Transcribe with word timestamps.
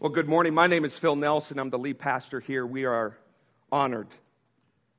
Well, 0.00 0.08
good 0.10 0.30
morning. 0.30 0.54
My 0.54 0.66
name 0.66 0.86
is 0.86 0.94
Phil 0.94 1.14
Nelson. 1.14 1.58
I'm 1.58 1.68
the 1.68 1.78
lead 1.78 1.98
pastor 1.98 2.40
here. 2.40 2.64
We 2.64 2.86
are 2.86 3.18
honored 3.70 4.08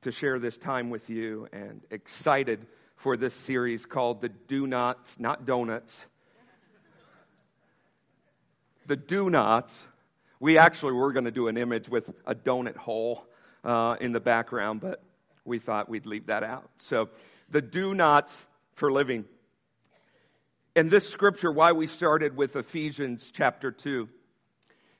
to 0.02 0.12
share 0.12 0.38
this 0.38 0.56
time 0.56 0.90
with 0.90 1.10
you 1.10 1.48
and 1.52 1.80
excited 1.90 2.68
for 2.94 3.16
this 3.16 3.34
series 3.34 3.84
called 3.84 4.20
The 4.20 4.28
Do 4.28 4.68
Nots, 4.68 5.18
not 5.18 5.44
Donuts. 5.44 6.04
The 8.86 8.94
Do 8.94 9.28
Nots. 9.28 9.74
We 10.38 10.56
actually 10.56 10.92
were 10.92 11.12
going 11.12 11.24
to 11.24 11.32
do 11.32 11.48
an 11.48 11.56
image 11.56 11.88
with 11.88 12.08
a 12.24 12.36
donut 12.36 12.76
hole 12.76 13.26
uh, 13.64 13.96
in 14.00 14.12
the 14.12 14.20
background, 14.20 14.80
but 14.80 15.02
we 15.44 15.58
thought 15.58 15.88
we'd 15.88 16.06
leave 16.06 16.26
that 16.26 16.44
out. 16.44 16.70
So, 16.78 17.08
the 17.50 17.60
Do 17.60 17.92
Nots 17.92 18.46
for 18.74 18.92
living. 18.92 19.24
And 20.76 20.92
this 20.92 21.08
scripture, 21.08 21.50
why 21.50 21.72
we 21.72 21.88
started 21.88 22.36
with 22.36 22.54
Ephesians 22.54 23.32
chapter 23.34 23.72
2 23.72 24.08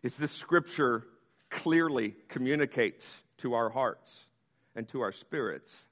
is 0.03 0.17
this 0.17 0.33
scripture 0.33 1.05
clearly 1.51 2.15
communicates 2.29 3.07
to 3.39 3.55
our 3.55 3.69
hearts 3.69 4.27
and 4.75 4.89
to 4.89 5.01
our 5.01 5.13
spirits 5.13 5.87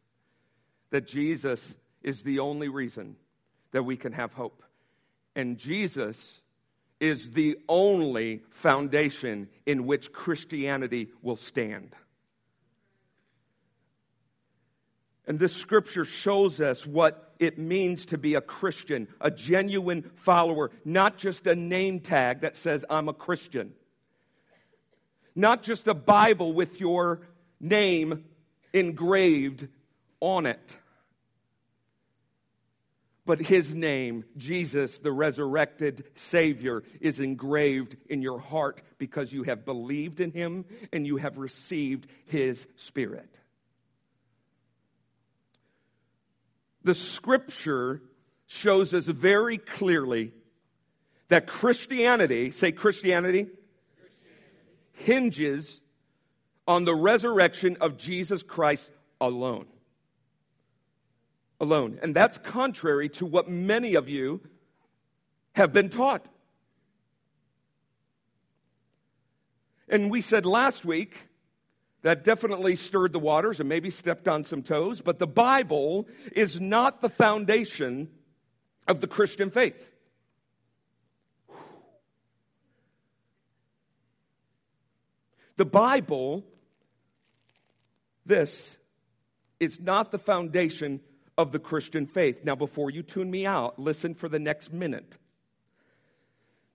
that 0.90 1.06
Jesus 1.06 1.74
is 2.02 2.22
the 2.22 2.40
only 2.40 2.68
reason 2.68 3.16
that 3.72 3.84
we 3.84 3.96
can 3.96 4.12
have 4.12 4.32
hope. 4.32 4.62
And 5.36 5.58
Jesus 5.58 6.40
is 6.98 7.30
the 7.30 7.58
only 7.68 8.42
foundation 8.50 9.48
in 9.64 9.86
which 9.86 10.12
Christianity 10.12 11.08
will 11.22 11.36
stand. 11.36 11.94
And 15.26 15.38
this 15.38 15.54
scripture 15.54 16.04
shows 16.04 16.60
us 16.60 16.84
what 16.84 17.34
it 17.38 17.58
means 17.58 18.06
to 18.06 18.18
be 18.18 18.34
a 18.34 18.40
Christian, 18.40 19.06
a 19.20 19.30
genuine 19.30 20.10
follower, 20.16 20.72
not 20.84 21.16
just 21.16 21.46
a 21.46 21.54
name 21.54 22.00
tag 22.00 22.40
that 22.40 22.56
says, 22.56 22.84
I'm 22.90 23.08
a 23.08 23.14
Christian 23.14 23.72
not 25.40 25.62
just 25.62 25.88
a 25.88 25.94
Bible 25.94 26.52
with 26.52 26.80
your 26.80 27.22
name 27.58 28.24
engraved 28.72 29.66
on 30.20 30.46
it, 30.46 30.76
but 33.26 33.40
his 33.40 33.74
name, 33.74 34.24
Jesus, 34.36 34.98
the 34.98 35.12
resurrected 35.12 36.04
Savior, 36.16 36.82
is 37.00 37.20
engraved 37.20 37.96
in 38.08 38.22
your 38.22 38.38
heart 38.38 38.82
because 38.98 39.32
you 39.32 39.44
have 39.44 39.64
believed 39.64 40.20
in 40.20 40.32
him 40.32 40.64
and 40.92 41.06
you 41.06 41.16
have 41.16 41.38
received 41.38 42.06
his 42.26 42.66
Spirit. 42.76 43.32
The 46.82 46.94
scripture 46.94 48.02
shows 48.46 48.94
us 48.94 49.06
very 49.06 49.58
clearly 49.58 50.32
that 51.28 51.46
Christianity, 51.46 52.50
say 52.50 52.72
Christianity, 52.72 53.48
hinges 55.00 55.80
on 56.66 56.84
the 56.84 56.94
resurrection 56.94 57.76
of 57.80 57.96
Jesus 57.96 58.42
Christ 58.42 58.88
alone. 59.20 59.66
Alone. 61.60 61.98
And 62.02 62.14
that's 62.14 62.38
contrary 62.38 63.08
to 63.10 63.26
what 63.26 63.48
many 63.48 63.94
of 63.94 64.08
you 64.08 64.40
have 65.52 65.72
been 65.72 65.88
taught. 65.88 66.28
And 69.88 70.10
we 70.10 70.20
said 70.20 70.46
last 70.46 70.84
week 70.84 71.16
that 72.02 72.24
definitely 72.24 72.76
stirred 72.76 73.12
the 73.12 73.18
waters 73.18 73.60
and 73.60 73.68
maybe 73.68 73.90
stepped 73.90 74.28
on 74.28 74.44
some 74.44 74.62
toes, 74.62 75.00
but 75.00 75.18
the 75.18 75.26
Bible 75.26 76.08
is 76.32 76.60
not 76.60 77.02
the 77.02 77.08
foundation 77.08 78.08
of 78.86 79.00
the 79.00 79.06
Christian 79.06 79.50
faith. 79.50 79.89
The 85.60 85.66
Bible, 85.66 86.42
this, 88.24 88.78
is 89.58 89.78
not 89.78 90.10
the 90.10 90.18
foundation 90.18 91.00
of 91.36 91.52
the 91.52 91.58
Christian 91.58 92.06
faith. 92.06 92.46
Now, 92.46 92.54
before 92.54 92.90
you 92.90 93.02
tune 93.02 93.30
me 93.30 93.44
out, 93.44 93.78
listen 93.78 94.14
for 94.14 94.26
the 94.26 94.38
next 94.38 94.72
minute. 94.72 95.18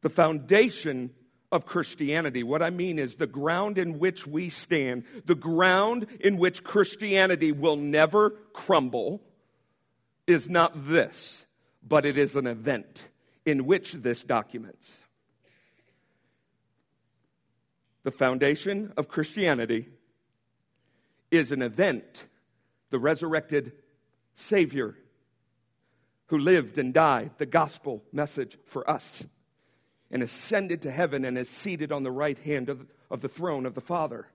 The 0.01 0.11
foundation 0.11 1.15
of 1.51 1.65
Christianity, 1.65 2.43
what 2.43 2.61
I 2.61 2.69
mean 2.69 2.99
is 2.99 3.15
the 3.15 3.25
ground 3.25 3.79
in 3.79 3.97
which 3.97 4.27
we 4.27 4.51
stand, 4.51 5.05
the 5.25 5.33
ground 5.33 6.05
in 6.19 6.37
which 6.37 6.63
Christianity 6.63 7.51
will 7.51 7.77
never 7.77 8.35
crumble, 8.53 9.19
is 10.27 10.47
not 10.47 10.73
this, 10.75 11.47
but 11.81 12.05
it 12.05 12.19
is 12.19 12.35
an 12.35 12.45
event 12.45 13.09
in 13.47 13.65
which 13.65 13.93
this 13.93 14.23
documents. 14.23 15.04
The 18.05 18.11
foundation 18.11 18.93
of 18.97 19.07
Christianity 19.07 19.89
is 21.31 21.51
an 21.51 21.63
event, 21.63 22.25
the 22.91 22.99
resurrected 22.99 23.71
Savior 24.35 24.95
who 26.27 26.37
lived 26.37 26.77
and 26.77 26.93
died, 26.93 27.31
the 27.39 27.47
gospel 27.47 28.03
message 28.11 28.59
for 28.67 28.87
us, 28.87 29.25
and 30.11 30.21
ascended 30.21 30.83
to 30.83 30.91
heaven 30.91 31.25
and 31.25 31.35
is 31.35 31.49
seated 31.49 31.91
on 31.91 32.03
the 32.03 32.11
right 32.11 32.37
hand 32.37 32.69
of, 32.69 32.85
of 33.09 33.21
the 33.21 33.27
throne 33.27 33.65
of 33.65 33.73
the 33.73 33.81
Father, 33.81 34.27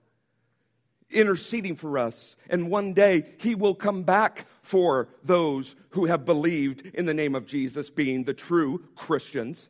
interceding 1.09 1.77
for 1.77 1.97
us. 1.97 2.35
And 2.49 2.69
one 2.69 2.91
day 2.91 3.23
he 3.37 3.55
will 3.55 3.75
come 3.75 4.03
back 4.03 4.47
for 4.61 5.07
those 5.23 5.77
who 5.91 6.07
have 6.07 6.25
believed 6.25 6.85
in 6.93 7.05
the 7.05 7.13
name 7.13 7.35
of 7.35 7.47
Jesus, 7.47 7.89
being 7.89 8.25
the 8.25 8.33
true 8.33 8.83
Christians. 8.97 9.69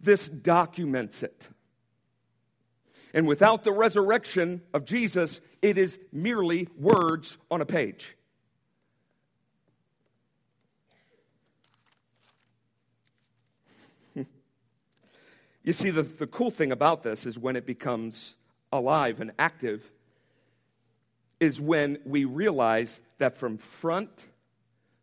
This 0.00 0.28
documents 0.28 1.22
it. 1.22 1.48
And 3.14 3.26
without 3.26 3.64
the 3.64 3.72
resurrection 3.72 4.62
of 4.72 4.84
Jesus, 4.84 5.40
it 5.62 5.78
is 5.78 5.98
merely 6.12 6.68
words 6.76 7.36
on 7.50 7.60
a 7.60 7.66
page. 7.66 8.14
you 15.64 15.72
see, 15.72 15.90
the, 15.90 16.02
the 16.02 16.26
cool 16.26 16.50
thing 16.50 16.70
about 16.70 17.02
this 17.02 17.26
is 17.26 17.38
when 17.38 17.56
it 17.56 17.66
becomes 17.66 18.36
alive 18.72 19.20
and 19.20 19.32
active, 19.38 19.82
is 21.40 21.60
when 21.60 21.98
we 22.04 22.24
realize 22.24 23.00
that 23.18 23.38
from 23.38 23.58
front 23.58 24.10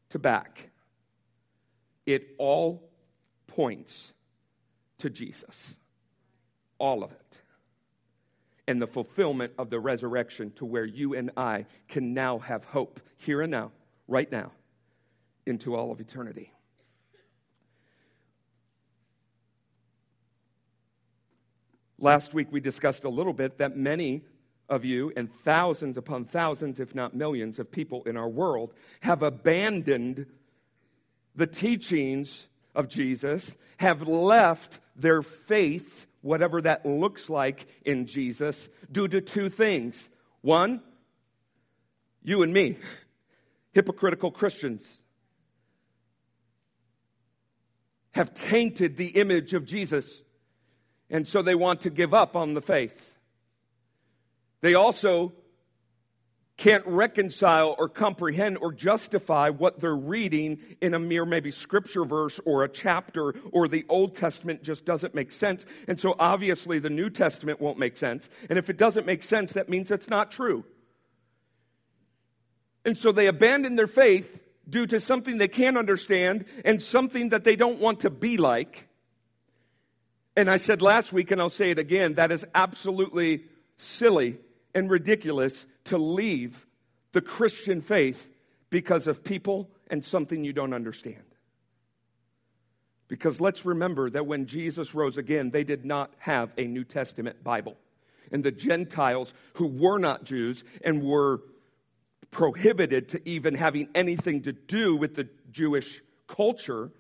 to 0.10 0.20
back, 0.20 0.70
it 2.06 2.36
all 2.38 2.88
points 3.48 4.14
to 5.00 5.10
Jesus. 5.10 5.76
All 6.78 7.04
of 7.04 7.12
it. 7.12 7.40
And 8.68 8.82
the 8.82 8.88
fulfillment 8.88 9.54
of 9.58 9.70
the 9.70 9.80
resurrection 9.80 10.52
to 10.56 10.66
where 10.66 10.86
you 10.86 11.14
and 11.14 11.32
I 11.38 11.66
can 11.88 12.14
now 12.14 12.40
have 12.40 12.66
hope 12.66 13.00
here 13.18 13.42
and 13.42 13.52
now, 13.52 13.72
right 14.08 14.32
now, 14.32 14.52
into 15.46 15.76
all 15.76 15.92
of 15.92 16.00
eternity. 16.00 16.52
Last 21.98 22.34
week 22.34 22.48
we 22.52 22.60
discussed 22.60 23.04
a 23.04 23.10
little 23.10 23.34
bit 23.34 23.60
that 23.60 23.78
many 23.78 24.24
of 24.68 24.84
you, 24.84 25.14
and 25.16 25.32
thousands 25.44 25.98
upon 25.98 26.26
thousands, 26.26 26.80
if 26.80 26.96
not 26.96 27.16
millions, 27.16 27.60
of 27.60 27.72
people 27.72 28.04
in 28.04 28.18
our 28.18 28.28
world 28.28 28.74
have 29.02 29.22
abandoned 29.22 30.26
the 31.36 31.48
teachings 31.48 32.48
of 32.74 32.90
Jesus, 32.90 33.56
have 33.78 34.08
left 34.08 34.80
their 34.96 35.22
faith, 35.22 36.06
whatever 36.22 36.62
that 36.62 36.86
looks 36.86 37.30
like 37.30 37.68
in 37.84 38.06
Jesus, 38.08 38.70
due 38.92 39.08
to 39.08 39.22
two 39.22 39.50
things. 39.50 40.10
One, 40.42 40.82
you 42.24 42.44
and 42.44 42.54
me, 42.54 42.78
hypocritical 43.72 44.32
Christians, 44.32 45.02
have 48.12 48.34
tainted 48.34 48.98
the 48.98 49.10
image 49.10 49.54
of 49.54 49.66
Jesus, 49.66 50.22
and 51.10 51.28
so 51.28 51.42
they 51.42 51.56
want 51.56 51.82
to 51.82 51.90
give 51.90 52.14
up 52.14 52.36
on 52.36 52.54
the 52.54 52.62
faith. 52.62 53.14
They 54.62 54.74
also 54.74 55.34
can't 56.58 56.86
reconcile 56.88 57.76
or 57.78 57.90
comprehend 57.90 58.58
or 58.60 58.72
justify 58.72 59.50
what 59.50 59.80
they're 59.80 59.96
reading 59.96 60.60
in 60.80 60.94
a 60.94 61.00
mere 61.00 61.26
maybe 61.26 61.52
scripture 61.52 62.06
verse 62.06 62.40
or 62.46 62.64
a 62.64 62.70
chapter 62.70 63.36
or 63.52 63.68
the 63.68 63.86
Old 63.90 64.16
Testament 64.16 64.64
just 64.64 64.86
doesn't 64.86 65.14
make 65.14 65.34
sense. 65.34 65.66
And 65.88 66.00
so 66.00 66.16
obviously 66.18 66.80
the 66.80 66.90
New 66.90 67.10
Testament 67.10 67.60
won't 67.60 67.78
make 67.78 67.98
sense. 67.98 68.30
And 68.50 68.58
if 68.58 68.70
it 68.70 68.78
doesn't 68.78 69.06
make 69.06 69.22
sense, 69.22 69.54
that 69.54 69.68
means 69.68 69.92
it's 69.92 70.10
not 70.10 70.32
true. 70.32 70.64
And 72.86 72.98
so 72.98 73.12
they 73.12 73.28
abandon 73.28 73.76
their 73.76 73.88
faith 73.88 74.40
due 74.70 74.88
to 74.88 75.02
something 75.02 75.38
they 75.38 75.50
can't 75.50 75.78
understand 75.78 76.46
and 76.64 76.82
something 76.82 77.30
that 77.30 77.44
they 77.44 77.58
don't 77.58 77.80
want 77.80 78.02
to 78.02 78.10
be 78.10 78.38
like. 78.38 78.88
And 80.38 80.50
I 80.50 80.58
said 80.58 80.82
last 80.82 81.12
week, 81.12 81.32
and 81.32 81.42
I'll 81.42 81.50
say 81.50 81.72
it 81.72 81.80
again, 81.80 82.14
that 82.14 82.32
is 82.32 82.46
absolutely 82.56 83.44
silly 83.78 84.38
and 84.74 84.90
ridiculous 84.90 85.66
to 85.86 85.98
leave 85.98 86.66
the 87.12 87.22
Christian 87.22 87.82
faith 87.82 88.30
because 88.70 89.08
of 89.08 89.24
people 89.24 89.70
and 89.88 90.04
something 90.04 90.44
you 90.44 90.54
don't 90.54 90.74
understand. 90.74 91.24
Because 93.08 93.40
let's 93.40 93.66
remember 93.66 94.10
that 94.10 94.26
when 94.26 94.48
Jesus 94.48 94.96
rose 94.96 95.18
again, 95.18 95.52
they 95.52 95.64
did 95.64 95.86
not 95.86 96.12
have 96.18 96.52
a 96.58 96.66
New 96.66 96.84
Testament 96.84 97.44
Bible. 97.44 97.78
And 98.32 98.44
the 98.44 98.52
Gentiles 98.52 99.34
who 99.54 99.68
were 99.68 100.00
not 100.00 100.24
Jews 100.24 100.64
and 100.84 101.04
were 101.04 101.42
prohibited 102.32 103.10
to 103.10 103.30
even 103.30 103.54
having 103.54 103.88
anything 103.94 104.42
to 104.42 104.52
do 104.52 104.96
with 104.96 105.16
the 105.16 105.30
Jewish 105.52 106.02
culture 106.28 106.92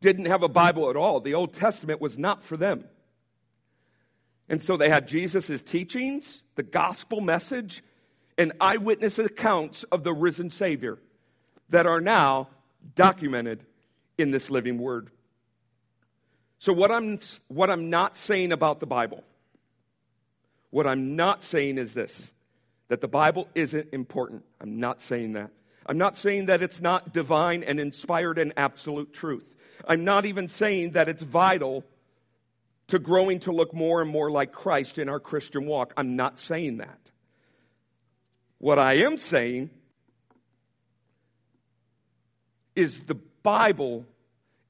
didn't 0.00 0.26
have 0.26 0.42
a 0.42 0.48
Bible 0.48 0.90
at 0.90 0.96
all. 0.96 1.20
The 1.20 1.34
Old 1.34 1.54
Testament 1.54 2.00
was 2.00 2.18
not 2.18 2.44
for 2.44 2.56
them. 2.56 2.84
And 4.48 4.62
so 4.62 4.76
they 4.76 4.88
had 4.88 5.08
Jesus' 5.08 5.62
teachings, 5.62 6.42
the 6.56 6.62
gospel 6.62 7.20
message, 7.20 7.82
and 8.36 8.52
eyewitness 8.60 9.18
accounts 9.18 9.84
of 9.84 10.04
the 10.04 10.12
risen 10.12 10.50
Savior 10.50 10.98
that 11.70 11.86
are 11.86 12.00
now 12.00 12.48
documented 12.94 13.64
in 14.18 14.30
this 14.30 14.50
living 14.50 14.78
word. 14.78 15.10
So, 16.58 16.72
what 16.72 16.92
I'm, 16.92 17.18
what 17.48 17.70
I'm 17.70 17.90
not 17.90 18.16
saying 18.16 18.52
about 18.52 18.80
the 18.80 18.86
Bible, 18.86 19.24
what 20.70 20.86
I'm 20.86 21.16
not 21.16 21.42
saying 21.42 21.78
is 21.78 21.94
this 21.94 22.32
that 22.88 23.00
the 23.00 23.08
Bible 23.08 23.48
isn't 23.54 23.88
important. 23.92 24.44
I'm 24.60 24.78
not 24.78 25.00
saying 25.00 25.32
that. 25.32 25.50
I'm 25.86 25.98
not 25.98 26.16
saying 26.16 26.46
that 26.46 26.62
it's 26.62 26.80
not 26.80 27.12
divine 27.12 27.62
and 27.62 27.80
inspired 27.80 28.38
and 28.38 28.52
absolute 28.56 29.12
truth. 29.12 29.44
I'm 29.88 30.04
not 30.04 30.26
even 30.26 30.46
saying 30.46 30.92
that 30.92 31.08
it's 31.08 31.22
vital 31.22 31.84
to 32.92 32.98
growing 32.98 33.40
to 33.40 33.52
look 33.52 33.72
more 33.72 34.02
and 34.02 34.10
more 34.10 34.30
like 34.30 34.52
Christ 34.52 34.98
in 34.98 35.08
our 35.08 35.18
Christian 35.18 35.64
walk. 35.64 35.94
I'm 35.96 36.14
not 36.14 36.38
saying 36.38 36.76
that. 36.76 37.10
What 38.58 38.78
I 38.78 38.96
am 38.98 39.16
saying 39.16 39.70
is 42.76 43.04
the 43.04 43.18
Bible 43.42 44.04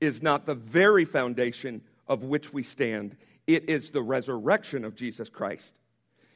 is 0.00 0.22
not 0.22 0.46
the 0.46 0.54
very 0.54 1.04
foundation 1.04 1.82
of 2.06 2.22
which 2.22 2.52
we 2.52 2.62
stand, 2.62 3.16
it 3.48 3.68
is 3.68 3.90
the 3.90 4.02
resurrection 4.02 4.84
of 4.84 4.94
Jesus 4.94 5.28
Christ 5.28 5.80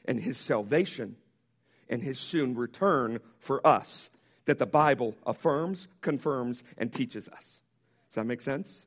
and 0.07 0.19
his 0.21 0.37
salvation 0.37 1.15
and 1.89 2.03
his 2.03 2.19
soon 2.19 2.57
return 2.57 3.21
for 3.39 3.65
us 3.65 4.11
that 4.47 4.59
the 4.59 4.67
Bible 4.67 5.15
affirms, 5.25 5.87
confirms, 6.01 6.65
and 6.79 6.93
teaches 6.93 7.29
us. 7.29 7.61
Does 8.09 8.17
that 8.17 8.27
make 8.27 8.43
sense? 8.43 8.85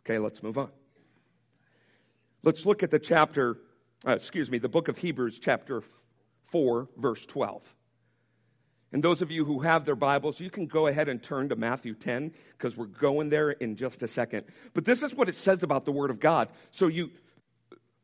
Okay, 0.00 0.18
let's 0.18 0.42
move 0.42 0.58
on. 0.58 0.68
Let's 2.44 2.66
look 2.66 2.82
at 2.82 2.90
the 2.90 2.98
chapter, 2.98 3.56
uh, 4.06 4.12
excuse 4.12 4.50
me, 4.50 4.58
the 4.58 4.68
book 4.68 4.88
of 4.88 4.98
Hebrews, 4.98 5.38
chapter 5.38 5.82
4, 6.52 6.88
verse 6.98 7.24
12. 7.24 7.62
And 8.92 9.02
those 9.02 9.22
of 9.22 9.30
you 9.30 9.46
who 9.46 9.60
have 9.60 9.86
their 9.86 9.96
Bibles, 9.96 10.40
you 10.40 10.50
can 10.50 10.66
go 10.66 10.86
ahead 10.86 11.08
and 11.08 11.22
turn 11.22 11.48
to 11.48 11.56
Matthew 11.56 11.94
10 11.94 12.34
because 12.56 12.76
we're 12.76 12.84
going 12.84 13.30
there 13.30 13.50
in 13.50 13.76
just 13.76 14.02
a 14.02 14.08
second. 14.08 14.44
But 14.74 14.84
this 14.84 15.02
is 15.02 15.14
what 15.14 15.30
it 15.30 15.36
says 15.36 15.62
about 15.62 15.86
the 15.86 15.90
Word 15.90 16.10
of 16.10 16.20
God. 16.20 16.50
So 16.70 16.86
you, 16.86 17.12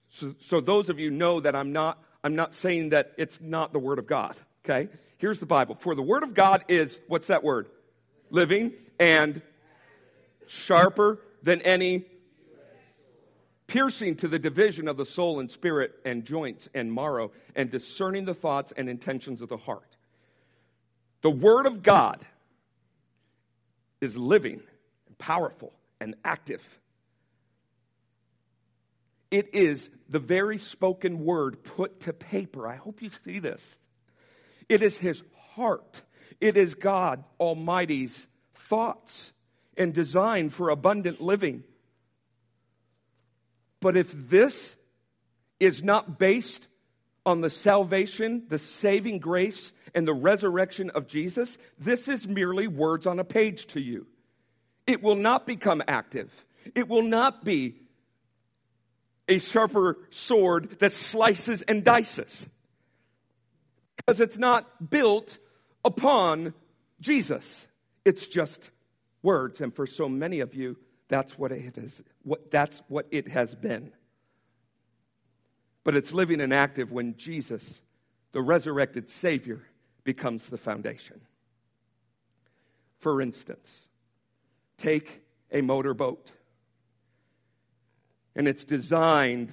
so, 0.08 0.34
so 0.40 0.60
those 0.62 0.88
of 0.88 0.98
you 0.98 1.10
know 1.10 1.40
that 1.40 1.54
I'm 1.54 1.72
not, 1.72 2.02
I'm 2.24 2.34
not 2.34 2.54
saying 2.54 2.88
that 2.88 3.12
it's 3.18 3.42
not 3.42 3.74
the 3.74 3.78
Word 3.78 3.98
of 3.98 4.06
God. 4.06 4.36
Okay, 4.64 4.88
here's 5.18 5.38
the 5.38 5.46
Bible. 5.46 5.76
For 5.78 5.94
the 5.94 6.02
Word 6.02 6.22
of 6.22 6.32
God 6.32 6.64
is 6.66 6.98
what's 7.08 7.26
that 7.26 7.44
word? 7.44 7.68
Living 8.30 8.72
and 8.98 9.42
sharper 10.46 11.20
than 11.42 11.60
any 11.60 12.06
piercing 13.70 14.16
to 14.16 14.26
the 14.26 14.38
division 14.38 14.88
of 14.88 14.96
the 14.96 15.06
soul 15.06 15.38
and 15.38 15.48
spirit 15.48 15.92
and 16.04 16.24
joints 16.24 16.68
and 16.74 16.92
marrow, 16.92 17.30
and 17.54 17.70
discerning 17.70 18.24
the 18.24 18.34
thoughts 18.34 18.72
and 18.76 18.88
intentions 18.88 19.40
of 19.40 19.48
the 19.48 19.56
heart. 19.56 19.96
The 21.22 21.30
Word 21.30 21.66
of 21.66 21.80
God 21.80 22.26
is 24.00 24.16
living 24.16 24.60
and 25.06 25.18
powerful 25.18 25.72
and 26.00 26.16
active. 26.24 26.80
It 29.30 29.54
is 29.54 29.88
the 30.08 30.18
very 30.18 30.58
spoken 30.58 31.24
word 31.24 31.62
put 31.62 32.00
to 32.00 32.12
paper. 32.12 32.66
I 32.66 32.74
hope 32.74 33.00
you 33.00 33.10
see 33.24 33.38
this. 33.38 33.78
It 34.68 34.82
is 34.82 34.96
His 34.96 35.22
heart, 35.54 36.02
it 36.40 36.56
is 36.56 36.74
God 36.74 37.22
Almighty's 37.38 38.26
thoughts 38.52 39.30
and 39.76 39.94
design 39.94 40.50
for 40.50 40.70
abundant 40.70 41.20
living. 41.20 41.62
But 43.80 43.96
if 43.96 44.12
this 44.12 44.76
is 45.58 45.82
not 45.82 46.18
based 46.18 46.66
on 47.26 47.40
the 47.40 47.50
salvation, 47.50 48.44
the 48.48 48.58
saving 48.58 49.18
grace, 49.18 49.72
and 49.94 50.06
the 50.06 50.14
resurrection 50.14 50.90
of 50.90 51.06
Jesus, 51.06 51.58
this 51.78 52.08
is 52.08 52.28
merely 52.28 52.68
words 52.68 53.06
on 53.06 53.18
a 53.18 53.24
page 53.24 53.66
to 53.68 53.80
you. 53.80 54.06
It 54.86 55.02
will 55.02 55.16
not 55.16 55.46
become 55.46 55.82
active. 55.86 56.30
It 56.74 56.88
will 56.88 57.02
not 57.02 57.44
be 57.44 57.76
a 59.28 59.38
sharper 59.38 59.98
sword 60.10 60.78
that 60.80 60.92
slices 60.92 61.62
and 61.62 61.84
dices. 61.84 62.48
Because 63.96 64.20
it's 64.20 64.38
not 64.38 64.90
built 64.90 65.38
upon 65.84 66.54
Jesus. 67.00 67.66
It's 68.04 68.26
just 68.26 68.70
words. 69.22 69.60
And 69.60 69.74
for 69.74 69.86
so 69.86 70.08
many 70.08 70.40
of 70.40 70.54
you, 70.54 70.76
that's 71.10 71.36
what 71.36 71.52
it 71.52 71.76
is. 71.76 72.02
What, 72.22 72.50
that's 72.50 72.80
what 72.88 73.06
it 73.10 73.28
has 73.28 73.54
been. 73.54 73.92
But 75.84 75.96
it's 75.96 76.12
living 76.12 76.40
and 76.40 76.54
active 76.54 76.92
when 76.92 77.16
Jesus, 77.16 77.82
the 78.32 78.40
resurrected 78.40 79.10
Savior, 79.10 79.60
becomes 80.04 80.46
the 80.46 80.56
foundation. 80.56 81.20
For 83.00 83.20
instance, 83.20 83.68
take 84.78 85.22
a 85.50 85.60
motorboat, 85.62 86.30
and 88.36 88.46
it's 88.46 88.64
designed 88.64 89.50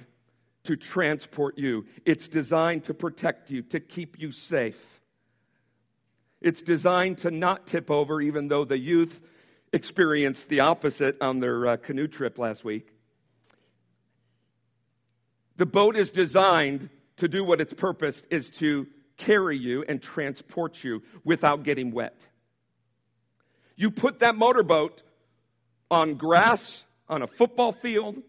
to 0.64 0.76
transport 0.76 1.58
you, 1.58 1.86
it's 2.04 2.28
designed 2.28 2.84
to 2.84 2.94
protect 2.94 3.50
you, 3.50 3.62
to 3.62 3.80
keep 3.80 4.18
you 4.20 4.32
safe. 4.32 5.00
It's 6.40 6.62
designed 6.62 7.18
to 7.18 7.30
not 7.30 7.66
tip 7.66 7.90
over, 7.90 8.20
even 8.20 8.48
though 8.48 8.64
the 8.64 8.78
youth 8.78 9.20
experienced 9.72 10.48
the 10.48 10.60
opposite 10.60 11.16
on 11.20 11.40
their 11.40 11.66
uh, 11.66 11.76
canoe 11.76 12.08
trip 12.08 12.38
last 12.38 12.64
week. 12.64 12.92
The 15.56 15.66
boat 15.66 15.96
is 15.96 16.10
designed 16.10 16.88
to 17.16 17.28
do 17.28 17.44
what 17.44 17.60
its 17.60 17.74
purpose 17.74 18.22
is 18.30 18.48
to 18.50 18.86
carry 19.16 19.58
you 19.58 19.84
and 19.88 20.00
transport 20.00 20.82
you 20.84 21.02
without 21.24 21.64
getting 21.64 21.90
wet. 21.90 22.26
You 23.76 23.90
put 23.90 24.20
that 24.20 24.36
motorboat 24.36 25.02
on 25.90 26.14
grass, 26.14 26.84
on 27.08 27.22
a 27.22 27.26
football 27.26 27.72
field, 27.72 28.22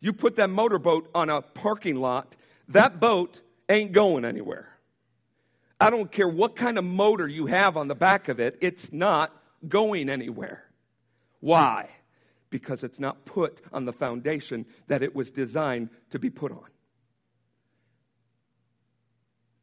you 0.00 0.12
put 0.12 0.36
that 0.36 0.50
motorboat 0.50 1.10
on 1.14 1.30
a 1.30 1.42
parking 1.42 1.96
lot, 1.96 2.36
that 2.68 3.00
boat 3.00 3.40
ain't 3.68 3.92
going 3.92 4.24
anywhere. 4.24 4.68
I 5.80 5.90
don't 5.90 6.10
care 6.10 6.28
what 6.28 6.56
kind 6.56 6.78
of 6.78 6.84
motor 6.84 7.26
you 7.26 7.46
have 7.46 7.76
on 7.76 7.88
the 7.88 7.94
back 7.94 8.28
of 8.28 8.40
it, 8.40 8.58
it's 8.60 8.92
not 8.92 9.32
going 9.68 10.08
anywhere. 10.08 10.64
Why? 11.40 11.88
Because 12.50 12.82
it's 12.82 12.98
not 12.98 13.24
put 13.24 13.60
on 13.72 13.84
the 13.84 13.92
foundation 13.92 14.66
that 14.86 15.02
it 15.02 15.14
was 15.14 15.30
designed 15.30 15.90
to 16.10 16.18
be 16.18 16.30
put 16.30 16.52
on. 16.52 16.66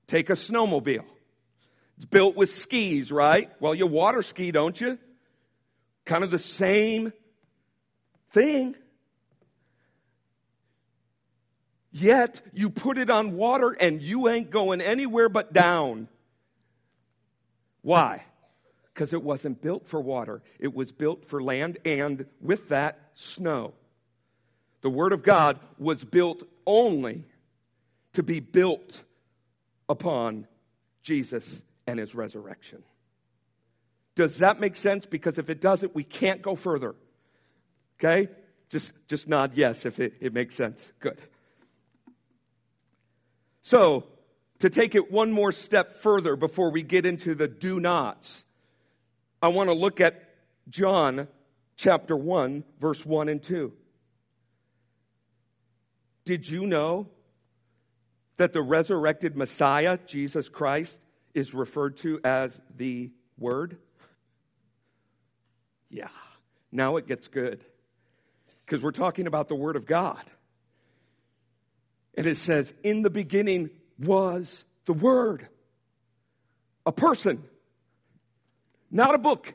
Take 0.07 0.29
a 0.29 0.33
snowmobile. 0.33 1.05
It's 1.97 2.05
built 2.05 2.35
with 2.35 2.51
skis, 2.51 3.11
right? 3.11 3.49
Well, 3.59 3.73
you 3.73 3.87
water 3.87 4.21
ski, 4.21 4.51
don't 4.51 4.79
you? 4.79 4.99
Kind 6.05 6.23
of 6.23 6.31
the 6.31 6.39
same 6.39 7.13
thing. 8.31 8.75
Yet 11.91 12.41
you 12.53 12.69
put 12.69 12.97
it 12.97 13.09
on 13.09 13.37
water 13.37 13.71
and 13.71 14.01
you 14.01 14.27
ain't 14.27 14.49
going 14.49 14.81
anywhere 14.81 15.29
but 15.29 15.53
down. 15.53 16.09
Why? 17.81 18.25
Because 18.95 19.11
it 19.11 19.21
wasn't 19.21 19.61
built 19.61 19.85
for 19.85 19.99
water, 19.99 20.41
it 20.57 20.73
was 20.73 20.93
built 20.93 21.25
for 21.25 21.43
land 21.43 21.79
and 21.83 22.25
with 22.39 22.69
that, 22.69 23.11
snow. 23.13 23.73
The 24.79 24.89
Word 24.89 25.11
of 25.11 25.21
God 25.21 25.59
was 25.77 26.05
built 26.05 26.43
only 26.65 27.25
to 28.13 28.23
be 28.23 28.39
built 28.39 29.01
upon 29.89 30.47
Jesus 31.03 31.61
and 31.85 31.99
his 31.99 32.15
resurrection. 32.15 32.83
Does 34.15 34.37
that 34.37 34.61
make 34.61 34.77
sense? 34.77 35.05
Because 35.05 35.37
if 35.37 35.49
it 35.49 35.59
doesn't, 35.59 35.93
we 35.93 36.05
can't 36.05 36.41
go 36.41 36.55
further. 36.55 36.95
Okay? 37.99 38.29
Just, 38.69 38.93
just 39.09 39.27
nod 39.27 39.51
yes 39.55 39.85
if 39.85 39.99
it, 39.99 40.13
it 40.21 40.33
makes 40.33 40.55
sense. 40.55 40.89
Good. 41.01 41.19
So, 43.61 44.05
to 44.59 44.69
take 44.69 44.95
it 44.95 45.11
one 45.11 45.33
more 45.33 45.51
step 45.51 45.97
further 45.97 46.37
before 46.37 46.71
we 46.71 46.81
get 46.81 47.05
into 47.05 47.35
the 47.35 47.49
do 47.49 47.81
nots, 47.81 48.45
I 49.45 49.49
want 49.49 49.69
to 49.69 49.75
look 49.75 50.01
at 50.01 50.23
John 50.69 51.27
chapter 51.77 52.17
1, 52.17 52.63
verse 52.79 53.05
1 53.05 53.29
and 53.29 53.43
2. 53.43 53.71
Did 56.25 56.49
you 56.49 56.65
know 56.65 57.09
that 58.37 58.53
the 58.53 58.63
resurrected 58.63 59.37
Messiah, 59.37 59.99
Jesus 60.07 60.49
Christ, 60.49 60.97
is 61.35 61.53
referred 61.53 61.97
to 61.97 62.19
as 62.23 62.59
the 62.75 63.11
Word? 63.37 63.77
Yeah, 65.91 66.07
now 66.71 66.97
it 66.97 67.05
gets 67.05 67.27
good. 67.27 67.63
because 68.65 68.81
we're 68.81 68.89
talking 68.89 69.27
about 69.27 69.47
the 69.47 69.53
Word 69.53 69.75
of 69.75 69.85
God. 69.85 70.23
And 72.15 72.25
it 72.25 72.37
says, 72.37 72.73
In 72.81 73.03
the 73.03 73.11
beginning 73.11 73.69
was 73.99 74.63
the 74.85 74.93
Word, 74.93 75.47
a 76.83 76.91
person, 76.91 77.43
not 78.95 79.13
a 79.13 79.17
book. 79.17 79.53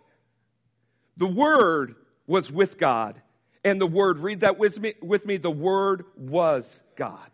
The 1.17 1.27
Word 1.27 1.97
was 2.27 2.53
with 2.53 2.79
God. 2.79 3.21
And 3.65 3.81
the 3.81 3.87
Word, 3.87 4.19
read 4.19 4.41
that 4.41 4.59
with 4.59 4.79
me, 4.79 4.95
with 5.03 5.25
me 5.27 5.39
the 5.39 5.51
Word 5.51 6.05
was 6.17 6.83
God. 6.95 7.31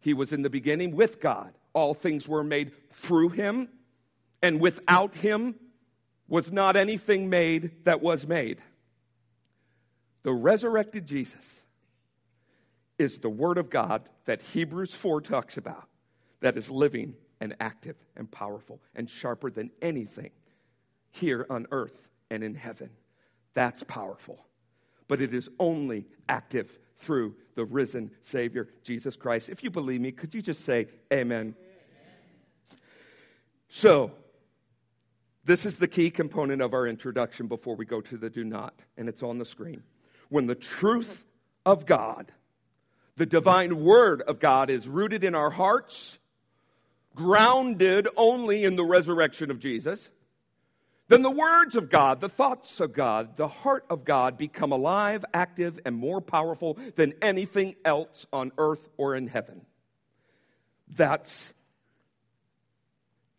He 0.00 0.14
was 0.14 0.32
in 0.32 0.42
the 0.42 0.50
beginning 0.50 0.94
with 0.94 1.20
God. 1.20 1.52
All 1.72 1.94
things 1.94 2.28
were 2.28 2.44
made 2.44 2.72
through 2.92 3.30
him, 3.30 3.68
and 4.42 4.60
without 4.60 5.14
him 5.14 5.54
was 6.28 6.52
not 6.52 6.76
anything 6.76 7.30
made 7.30 7.84
that 7.84 8.02
was 8.02 8.26
made. 8.26 8.60
The 10.24 10.32
resurrected 10.32 11.06
Jesus 11.06 11.62
is 12.98 13.18
the 13.18 13.30
Word 13.30 13.56
of 13.56 13.70
God 13.70 14.02
that 14.26 14.42
Hebrews 14.42 14.92
4 14.92 15.22
talks 15.22 15.56
about, 15.56 15.88
that 16.40 16.58
is 16.58 16.70
living 16.70 17.14
and 17.40 17.56
active 17.58 17.96
and 18.16 18.30
powerful 18.30 18.80
and 18.94 19.08
sharper 19.08 19.50
than 19.50 19.70
anything 19.80 20.30
here 21.12 21.46
on 21.48 21.66
earth 21.70 22.08
and 22.30 22.42
in 22.42 22.54
heaven. 22.54 22.90
That's 23.54 23.82
powerful. 23.84 24.44
But 25.08 25.20
it 25.20 25.34
is 25.34 25.48
only 25.58 26.06
active 26.28 26.78
through 26.98 27.34
the 27.54 27.64
risen 27.64 28.10
Savior, 28.22 28.68
Jesus 28.82 29.16
Christ. 29.16 29.48
If 29.48 29.62
you 29.62 29.70
believe 29.70 30.00
me, 30.00 30.12
could 30.12 30.34
you 30.34 30.42
just 30.42 30.64
say 30.64 30.88
amen? 31.12 31.54
amen? 31.54 31.54
So, 33.68 34.12
this 35.44 35.66
is 35.66 35.76
the 35.76 35.88
key 35.88 36.10
component 36.10 36.62
of 36.62 36.72
our 36.72 36.86
introduction 36.86 37.48
before 37.48 37.74
we 37.74 37.84
go 37.84 38.00
to 38.00 38.16
the 38.16 38.30
do 38.30 38.44
not, 38.44 38.74
and 38.96 39.08
it's 39.08 39.22
on 39.22 39.38
the 39.38 39.44
screen. 39.44 39.82
When 40.28 40.46
the 40.46 40.54
truth 40.54 41.24
of 41.66 41.84
God, 41.84 42.32
the 43.16 43.26
divine 43.26 43.84
word 43.84 44.22
of 44.22 44.38
God, 44.38 44.70
is 44.70 44.86
rooted 44.86 45.24
in 45.24 45.34
our 45.34 45.50
hearts, 45.50 46.18
grounded 47.14 48.08
only 48.16 48.64
in 48.64 48.76
the 48.76 48.84
resurrection 48.84 49.50
of 49.50 49.58
Jesus, 49.58 50.08
then 51.12 51.22
the 51.22 51.30
words 51.30 51.76
of 51.76 51.90
God, 51.90 52.20
the 52.20 52.28
thoughts 52.28 52.80
of 52.80 52.92
God, 52.92 53.36
the 53.36 53.48
heart 53.48 53.84
of 53.90 54.04
God 54.04 54.38
become 54.38 54.72
alive, 54.72 55.24
active, 55.34 55.78
and 55.84 55.94
more 55.94 56.20
powerful 56.20 56.78
than 56.96 57.12
anything 57.20 57.76
else 57.84 58.26
on 58.32 58.52
earth 58.56 58.88
or 58.96 59.14
in 59.14 59.26
heaven. 59.26 59.66
That's 60.88 61.52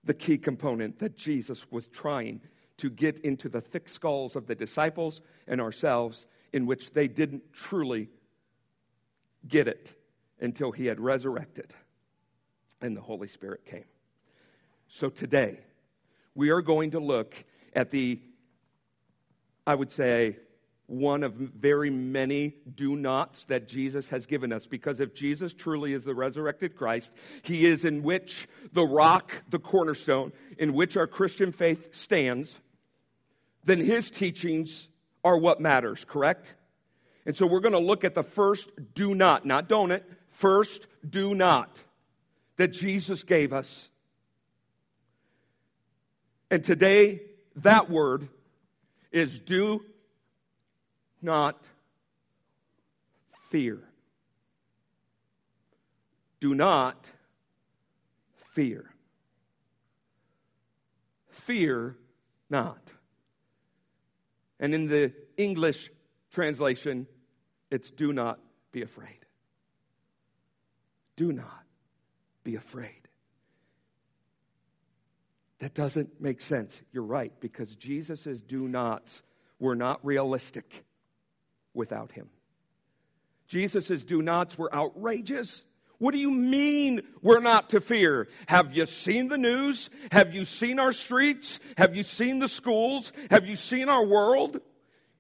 the 0.03 0.13
key 0.13 0.38
component 0.38 1.00
that 1.00 1.15
Jesus 1.15 1.65
was 1.72 1.88
trying 1.88 2.42
to 2.77 2.89
get 2.89 3.20
into 3.20 3.50
the 3.50 3.62
thick 3.62 3.89
skulls 3.89 4.36
of 4.36 4.46
the 4.46 4.56
disciples 4.56 5.22
and 5.48 5.60
ourselves, 5.60 6.27
in 6.51 6.65
which 6.65 6.92
they 6.92 7.08
didn't 7.08 7.53
truly 7.53 8.10
get 9.48 9.68
it 9.68 9.94
until 10.39 10.72
he 10.72 10.86
had 10.86 11.00
resurrected 11.00 11.74
and 12.82 12.96
the 12.96 13.01
Holy 13.01 13.27
Spirit 13.27 13.65
came. 13.65 13.86
So 14.88 15.10
today, 15.10 15.60
we 16.36 16.50
are 16.50 16.62
going 16.62 16.92
to 16.92 17.00
look 17.00 17.34
at 17.75 17.92
the, 17.92 18.20
I 19.65 19.75
would 19.75 19.92
say, 19.92 20.38
one 20.88 21.24
of 21.24 21.34
very 21.34 21.89
many 21.89 22.53
do 22.75 22.96
nots 22.96 23.46
that 23.46 23.68
Jesus 23.68 24.10
has 24.10 24.25
given 24.25 24.51
us. 24.51 24.68
Because 24.68 25.00
if 25.00 25.13
Jesus 25.13 25.53
truly 25.53 25.94
is 25.94 26.03
the 26.03 26.13
resurrected 26.13 26.75
Christ, 26.75 27.12
he 27.42 27.65
is 27.65 27.86
in 27.86 28.03
which 28.03 28.48
the 28.74 28.86
rock, 28.86 29.32
the 29.50 29.60
cornerstone, 29.60 30.34
in 30.58 30.74
which 30.74 30.98
our 30.98 31.08
Christian 31.08 31.51
faith 31.51 31.96
stands, 31.96 32.60
then 33.63 33.80
his 33.80 34.12
teachings 34.12 34.88
are 35.24 35.38
what 35.38 35.62
matters, 35.62 36.06
correct? 36.06 36.53
And 37.25 37.36
so 37.36 37.48
we're 37.48 37.62
going 37.62 37.74
to 37.74 37.80
look 37.80 38.03
at 38.03 38.13
the 38.13 38.24
first 38.24 38.70
do 38.94 39.15
not, 39.15 39.46
not 39.46 39.70
don't 39.70 39.92
it, 39.92 40.03
first 40.32 40.86
do 41.10 41.34
not 41.34 41.82
that 42.58 42.70
Jesus 42.70 43.24
gave 43.24 43.53
us. 43.53 43.89
And 46.51 46.63
today, 46.63 47.22
that 47.58 47.90
word 47.90 48.28
is 49.12 49.40
do 49.40 49.86
not 51.22 51.70
fear. 53.50 53.80
Do 56.40 56.56
not 56.56 57.10
fear. 58.54 58.90
Fear 61.30 61.98
not. 62.50 62.92
And 64.60 64.74
in 64.74 64.88
the 64.88 65.14
English 65.38 65.90
translation, 66.32 67.08
it's 67.70 67.90
do 67.90 68.12
not 68.14 68.40
be 68.72 68.82
afraid. 68.82 69.20
Do 71.16 71.32
not 71.32 71.64
be 72.44 72.56
afraid. 72.56 73.03
That 75.63 75.75
doesn't 75.75 76.20
make 76.20 76.41
sense. 76.41 76.82
You're 76.91 77.05
right, 77.05 77.32
because 77.39 77.74
Jesus' 77.77 78.41
do 78.41 78.67
nots 78.67 79.24
were 79.60 79.77
not 79.77 80.05
realistic 80.05 80.84
without 81.74 82.12
him. 82.12 82.27
Jesus' 83.48 84.03
do 84.03 84.22
nots 84.22 84.58
were 84.58 84.75
outrageous. 84.75 85.63
What 86.00 86.13
do 86.13 86.20
you 86.20 86.32
mean 86.32 87.03
we're 87.22 87.39
not 87.39 87.70
to 87.70 87.79
fear? 87.79 88.27
Have 88.48 88.75
you 88.75 88.86
seen 88.86 89.29
the 89.29 89.38
news? 89.38 89.89
Have 90.12 90.36
you 90.36 90.43
seen 90.43 90.79
our 90.79 90.91
streets? 90.91 91.62
Have 91.77 91.96
you 91.96 92.03
seen 92.03 92.39
the 92.39 92.50
schools? 92.50 93.13
Have 93.32 93.46
you 93.46 93.55
seen 93.55 93.88
our 93.88 94.05
world? 94.05 94.60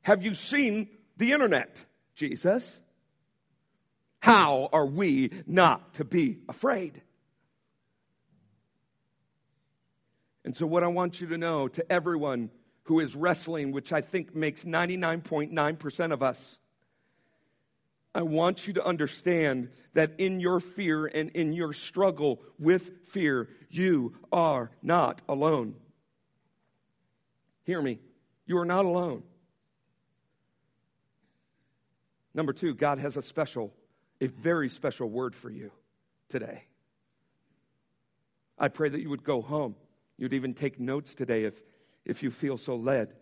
Have 0.01 0.23
you 0.23 0.35
seen 0.35 0.89
the 1.15 1.31
internet? 1.31 1.85
Jesus, 2.15 2.81
how 4.19 4.67
are 4.73 4.85
we 4.85 5.31
not 5.47 5.93
to 5.93 6.03
be 6.03 6.39
afraid? 6.49 7.01
And 10.45 10.55
so, 10.55 10.65
what 10.65 10.83
I 10.83 10.87
want 10.87 11.21
you 11.21 11.27
to 11.27 11.37
know 11.37 11.67
to 11.69 11.91
everyone 11.91 12.49
who 12.83 12.99
is 12.99 13.15
wrestling, 13.15 13.71
which 13.71 13.93
I 13.93 14.01
think 14.01 14.35
makes 14.35 14.65
99.9% 14.65 16.11
of 16.11 16.21
us, 16.21 16.59
I 18.13 18.21
want 18.21 18.67
you 18.67 18.73
to 18.73 18.85
understand 18.85 19.69
that 19.93 20.13
in 20.19 20.39
your 20.39 20.59
fear 20.59 21.05
and 21.07 21.29
in 21.31 21.53
your 21.53 21.73
struggle 21.73 22.41
with 22.59 23.07
fear, 23.07 23.49
you 23.69 24.15
are 24.31 24.69
not 24.81 25.21
alone. 25.27 25.75
Hear 27.63 27.81
me. 27.81 27.99
You 28.45 28.57
are 28.59 28.65
not 28.65 28.85
alone. 28.85 29.23
Number 32.35 32.51
two, 32.53 32.73
God 32.73 32.99
has 32.99 33.15
a 33.15 33.21
special, 33.21 33.73
a 34.19 34.27
very 34.27 34.69
special 34.69 35.09
word 35.09 35.35
for 35.35 35.49
you 35.49 35.71
today. 36.29 36.65
I 38.59 38.67
pray 38.67 38.89
that 38.89 39.01
you 39.01 39.09
would 39.09 39.23
go 39.23 39.41
home 39.41 39.75
You'd 40.17 40.33
even 40.33 40.53
take 40.53 40.79
notes 40.79 41.15
today 41.15 41.45
if, 41.45 41.61
if 42.05 42.23
you 42.23 42.31
feel 42.31 42.57
so 42.57 42.75
led. 42.75 43.13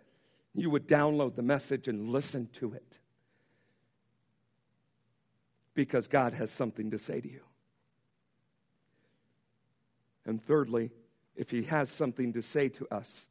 You 0.54 0.70
would 0.70 0.88
download 0.88 1.36
the 1.36 1.42
message 1.42 1.88
and 1.88 2.10
listen 2.10 2.50
to 2.54 2.74
it. 2.74 3.00
Because 5.74 6.08
God 6.08 6.34
has 6.34 6.52
something 6.52 6.92
to 6.92 6.98
say 6.98 7.22
to 7.22 7.32
you. 7.32 7.42
And 10.26 10.44
thirdly, 10.44 10.92
if 11.36 11.50
He 11.50 11.64
has 11.64 11.90
something 11.90 12.34
to 12.34 12.42
say 12.42 12.70
to 12.70 12.88
us, 12.92 13.26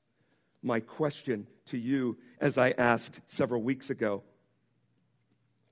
my 0.62 0.80
question 0.80 1.46
to 1.66 1.78
you, 1.78 2.18
as 2.40 2.58
I 2.58 2.70
asked 2.72 3.20
several 3.26 3.62
weeks 3.62 3.90
ago, 3.90 4.22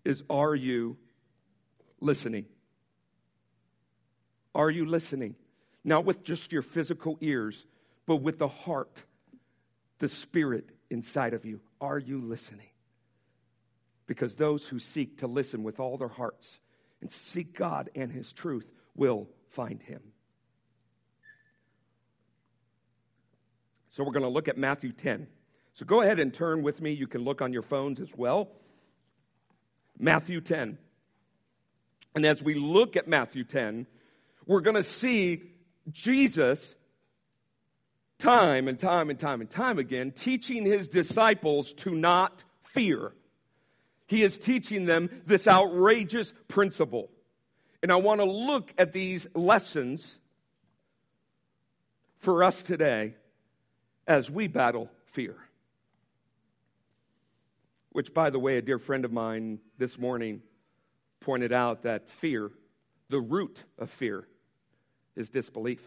is 0.04 0.22
Are 0.30 0.54
you 0.54 0.96
listening? 2.00 2.46
Are 4.54 4.70
you 4.70 4.86
listening? 4.86 5.36
Not 5.84 6.04
with 6.04 6.22
just 6.22 6.52
your 6.52 6.62
physical 6.62 7.16
ears, 7.20 7.64
but 8.08 8.22
with 8.22 8.38
the 8.38 8.48
heart, 8.48 9.04
the 9.98 10.08
spirit 10.08 10.70
inside 10.88 11.34
of 11.34 11.44
you. 11.44 11.60
Are 11.78 11.98
you 11.98 12.22
listening? 12.22 12.70
Because 14.06 14.34
those 14.34 14.64
who 14.64 14.78
seek 14.78 15.18
to 15.18 15.26
listen 15.26 15.62
with 15.62 15.78
all 15.78 15.98
their 15.98 16.08
hearts 16.08 16.58
and 17.02 17.12
seek 17.12 17.54
God 17.54 17.90
and 17.94 18.10
His 18.10 18.32
truth 18.32 18.66
will 18.96 19.28
find 19.50 19.82
Him. 19.82 20.00
So 23.90 24.04
we're 24.04 24.12
going 24.12 24.22
to 24.22 24.30
look 24.30 24.48
at 24.48 24.56
Matthew 24.56 24.92
10. 24.92 25.26
So 25.74 25.84
go 25.84 26.00
ahead 26.00 26.18
and 26.18 26.32
turn 26.32 26.62
with 26.62 26.80
me. 26.80 26.92
You 26.92 27.06
can 27.06 27.24
look 27.24 27.42
on 27.42 27.52
your 27.52 27.60
phones 27.60 28.00
as 28.00 28.16
well. 28.16 28.48
Matthew 29.98 30.40
10. 30.40 30.78
And 32.14 32.24
as 32.24 32.42
we 32.42 32.54
look 32.54 32.96
at 32.96 33.06
Matthew 33.06 33.44
10, 33.44 33.86
we're 34.46 34.62
going 34.62 34.76
to 34.76 34.82
see 34.82 35.42
Jesus 35.90 36.74
time 38.18 38.68
and 38.68 38.78
time 38.78 39.10
and 39.10 39.18
time 39.18 39.40
and 39.40 39.50
time 39.50 39.78
again, 39.78 40.10
teaching 40.12 40.64
his 40.64 40.88
disciples 40.88 41.72
to 41.74 41.94
not 41.94 42.44
fear. 42.62 43.12
He 44.06 44.22
is 44.22 44.38
teaching 44.38 44.86
them 44.86 45.22
this 45.26 45.46
outrageous 45.46 46.32
principle. 46.48 47.10
And 47.82 47.92
I 47.92 47.96
want 47.96 48.20
to 48.20 48.24
look 48.24 48.72
at 48.78 48.92
these 48.92 49.26
lessons 49.34 50.16
for 52.18 52.42
us 52.42 52.62
today 52.62 53.14
as 54.06 54.30
we 54.30 54.48
battle 54.48 54.90
fear. 55.12 55.36
which, 57.90 58.14
by 58.14 58.30
the 58.30 58.38
way, 58.38 58.58
a 58.58 58.62
dear 58.62 58.78
friend 58.78 59.04
of 59.04 59.12
mine 59.12 59.58
this 59.78 59.98
morning 59.98 60.40
pointed 61.18 61.52
out 61.52 61.82
that 61.82 62.08
fear, 62.08 62.50
the 63.08 63.20
root 63.20 63.64
of 63.76 63.90
fear, 63.90 64.28
is 65.16 65.30
disbelief. 65.30 65.82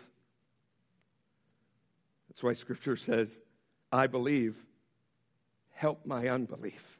That's 2.31 2.43
why 2.43 2.53
Scripture 2.53 2.95
says, 2.95 3.29
I 3.91 4.07
believe, 4.07 4.55
help 5.71 6.05
my 6.05 6.29
unbelief. 6.29 6.97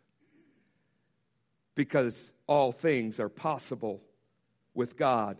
Because 1.73 2.31
all 2.47 2.73
things 2.73 3.17
are 3.17 3.29
possible 3.29 4.01
with 4.73 4.97
God 4.97 5.38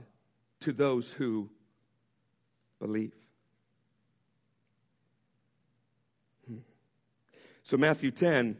to 0.62 0.71
those 0.71 1.10
who 1.10 1.50
believe. 2.79 3.13
Hmm. 6.48 6.60
So, 7.63 7.75
Matthew 7.75 8.12
10, 8.12 8.55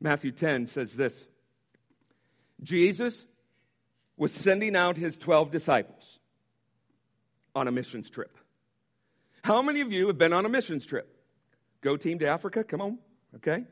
Matthew 0.00 0.32
10 0.32 0.68
says 0.68 0.94
this 0.94 1.14
Jesus 2.62 3.26
was 4.16 4.32
sending 4.32 4.74
out 4.74 4.96
his 4.96 5.18
12 5.18 5.50
disciples 5.50 6.18
on 7.54 7.68
a 7.68 7.70
missions 7.70 8.08
trip. 8.08 8.38
How 9.42 9.60
many 9.60 9.80
of 9.80 9.92
you 9.92 10.06
have 10.06 10.18
been 10.18 10.32
on 10.32 10.46
a 10.46 10.48
missions 10.48 10.86
trip? 10.86 11.08
Go 11.80 11.96
team 11.96 12.20
to 12.20 12.26
Africa, 12.28 12.62
come 12.62 12.80
on, 12.80 12.98
okay? 13.34 13.64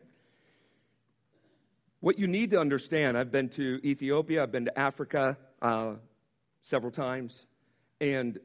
What 2.00 2.18
you 2.18 2.26
need 2.26 2.50
to 2.50 2.60
understand, 2.60 3.16
I've 3.16 3.30
been 3.30 3.48
to 3.50 3.80
Ethiopia, 3.84 4.42
I've 4.42 4.50
been 4.50 4.64
to 4.64 4.76
Africa 4.76 5.38
uh, 5.62 5.94
several 6.62 6.90
times, 6.90 7.46
and 8.00 8.40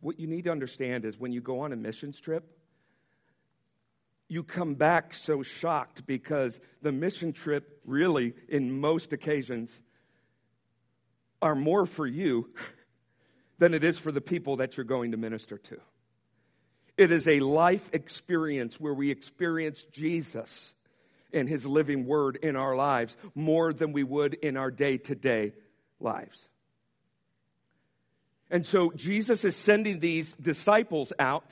what 0.00 0.20
you 0.20 0.26
need 0.26 0.44
to 0.44 0.50
understand 0.50 1.06
is 1.06 1.18
when 1.18 1.32
you 1.32 1.40
go 1.40 1.60
on 1.60 1.72
a 1.72 1.76
missions 1.76 2.20
trip, 2.20 2.44
you 4.28 4.42
come 4.42 4.74
back 4.74 5.14
so 5.14 5.42
shocked 5.42 6.06
because 6.06 6.60
the 6.82 6.92
mission 6.92 7.32
trip, 7.32 7.80
really, 7.86 8.34
in 8.50 8.80
most 8.80 9.14
occasions, 9.14 9.80
are 11.40 11.54
more 11.54 11.86
for 11.86 12.06
you 12.06 12.50
than 13.58 13.74
it 13.74 13.84
is 13.84 13.98
for 13.98 14.12
the 14.12 14.20
people 14.20 14.56
that 14.56 14.76
you're 14.76 14.84
going 14.84 15.12
to 15.12 15.16
minister 15.16 15.58
to. 15.58 15.78
It 16.96 17.10
is 17.10 17.28
a 17.28 17.40
life 17.40 17.90
experience 17.92 18.80
where 18.80 18.94
we 18.94 19.10
experience 19.10 19.84
Jesus 19.92 20.74
and 21.32 21.48
his 21.48 21.66
living 21.66 22.06
word 22.06 22.36
in 22.42 22.56
our 22.56 22.74
lives 22.74 23.16
more 23.34 23.72
than 23.72 23.92
we 23.92 24.02
would 24.02 24.34
in 24.34 24.56
our 24.56 24.70
day 24.70 24.96
to 24.98 25.14
day 25.14 25.52
lives. 26.00 26.48
And 28.50 28.64
so 28.64 28.92
Jesus 28.92 29.44
is 29.44 29.56
sending 29.56 30.00
these 30.00 30.32
disciples 30.32 31.12
out 31.18 31.44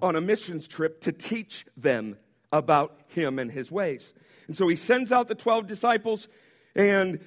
on 0.00 0.16
a 0.16 0.20
missions 0.20 0.66
trip 0.66 1.02
to 1.02 1.12
teach 1.12 1.66
them 1.76 2.16
about 2.52 2.98
him 3.08 3.38
and 3.38 3.50
his 3.50 3.70
ways. 3.70 4.12
And 4.46 4.56
so 4.56 4.66
he 4.66 4.76
sends 4.76 5.12
out 5.12 5.28
the 5.28 5.34
12 5.34 5.66
disciples, 5.66 6.28
and 6.74 7.20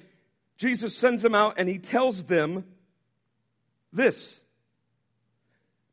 Jesus 0.56 0.96
sends 0.96 1.22
them 1.22 1.34
out 1.34 1.54
and 1.56 1.68
he 1.68 1.78
tells 1.78 2.24
them 2.24 2.64
this 3.92 4.40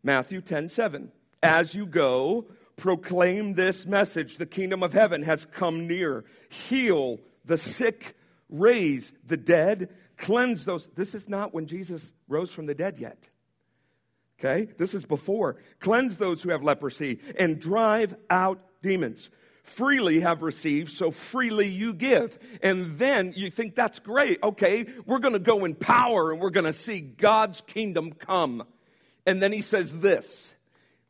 Matthew 0.04 0.42
10 0.42 0.70
7. 0.70 1.12
As 1.42 1.74
you 1.76 1.86
go, 1.86 2.46
proclaim 2.76 3.54
this 3.54 3.86
message 3.86 4.38
the 4.38 4.46
kingdom 4.46 4.84
of 4.84 4.94
heaven 4.94 5.24
has 5.24 5.46
come 5.46 5.88
near. 5.88 6.26
Heal 6.50 7.20
the 7.46 7.58
sick, 7.58 8.16
raise 8.50 9.14
the 9.26 9.38
dead, 9.38 9.90
cleanse 10.18 10.66
those. 10.66 10.88
This 10.96 11.16
is 11.16 11.30
not 11.30 11.54
when 11.54 11.68
Jesus 11.68 12.12
rose 12.28 12.52
from 12.52 12.66
the 12.66 12.76
dead 12.76 12.98
yet. 12.98 13.30
Okay? 14.40 14.72
This 14.78 14.94
is 14.94 15.06
before. 15.06 15.58
Cleanse 15.80 16.18
those 16.18 16.42
who 16.42 16.50
have 16.50 16.64
leprosy 16.64 17.20
and 17.38 17.60
drive 17.60 18.16
out 18.30 18.60
demons. 18.82 19.30
Freely 19.66 20.20
have 20.20 20.44
received, 20.44 20.92
so 20.92 21.10
freely 21.10 21.68
you 21.68 21.94
give. 21.94 22.38
And 22.62 23.00
then 23.00 23.34
you 23.36 23.50
think 23.50 23.76
that's 23.76 23.98
great. 24.00 24.42
Okay, 24.44 24.86
we're 25.06 25.20
going 25.20 25.34
to 25.34 25.40
go 25.40 25.66
in 25.66 25.74
power 25.74 26.32
and 26.32 26.40
we're 26.40 26.52
going 26.52 26.66
to 26.66 26.74
see 26.74 27.02
God's 27.02 27.62
kingdom 27.62 28.14
come. 28.14 28.64
And 29.26 29.42
then 29.42 29.52
he 29.52 29.62
says 29.62 30.00
this, 30.00 30.54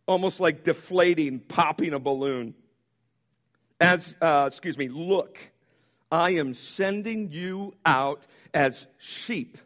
almost 0.08 0.40
like 0.40 0.64
deflating, 0.64 1.40
popping 1.42 1.94
a 1.94 2.00
balloon. 2.00 2.56
As, 3.82 4.16
uh, 4.22 4.46
excuse 4.48 4.78
me, 4.78 4.88
look, 4.88 5.38
I 6.10 6.32
am 6.32 6.54
sending 6.54 7.34
you 7.34 7.74
out 7.86 8.26
as 8.54 8.88
sheep 8.98 9.58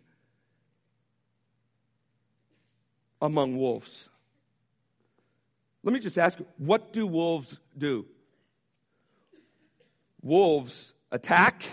among 3.21 3.55
wolves. 3.55 4.09
Let 5.83 5.93
me 5.93 5.99
just 5.99 6.17
ask 6.17 6.39
what 6.57 6.91
do 6.91 7.05
wolves 7.05 7.59
do? 7.77 8.07
Wolves 10.21 10.93
attack, 11.11 11.63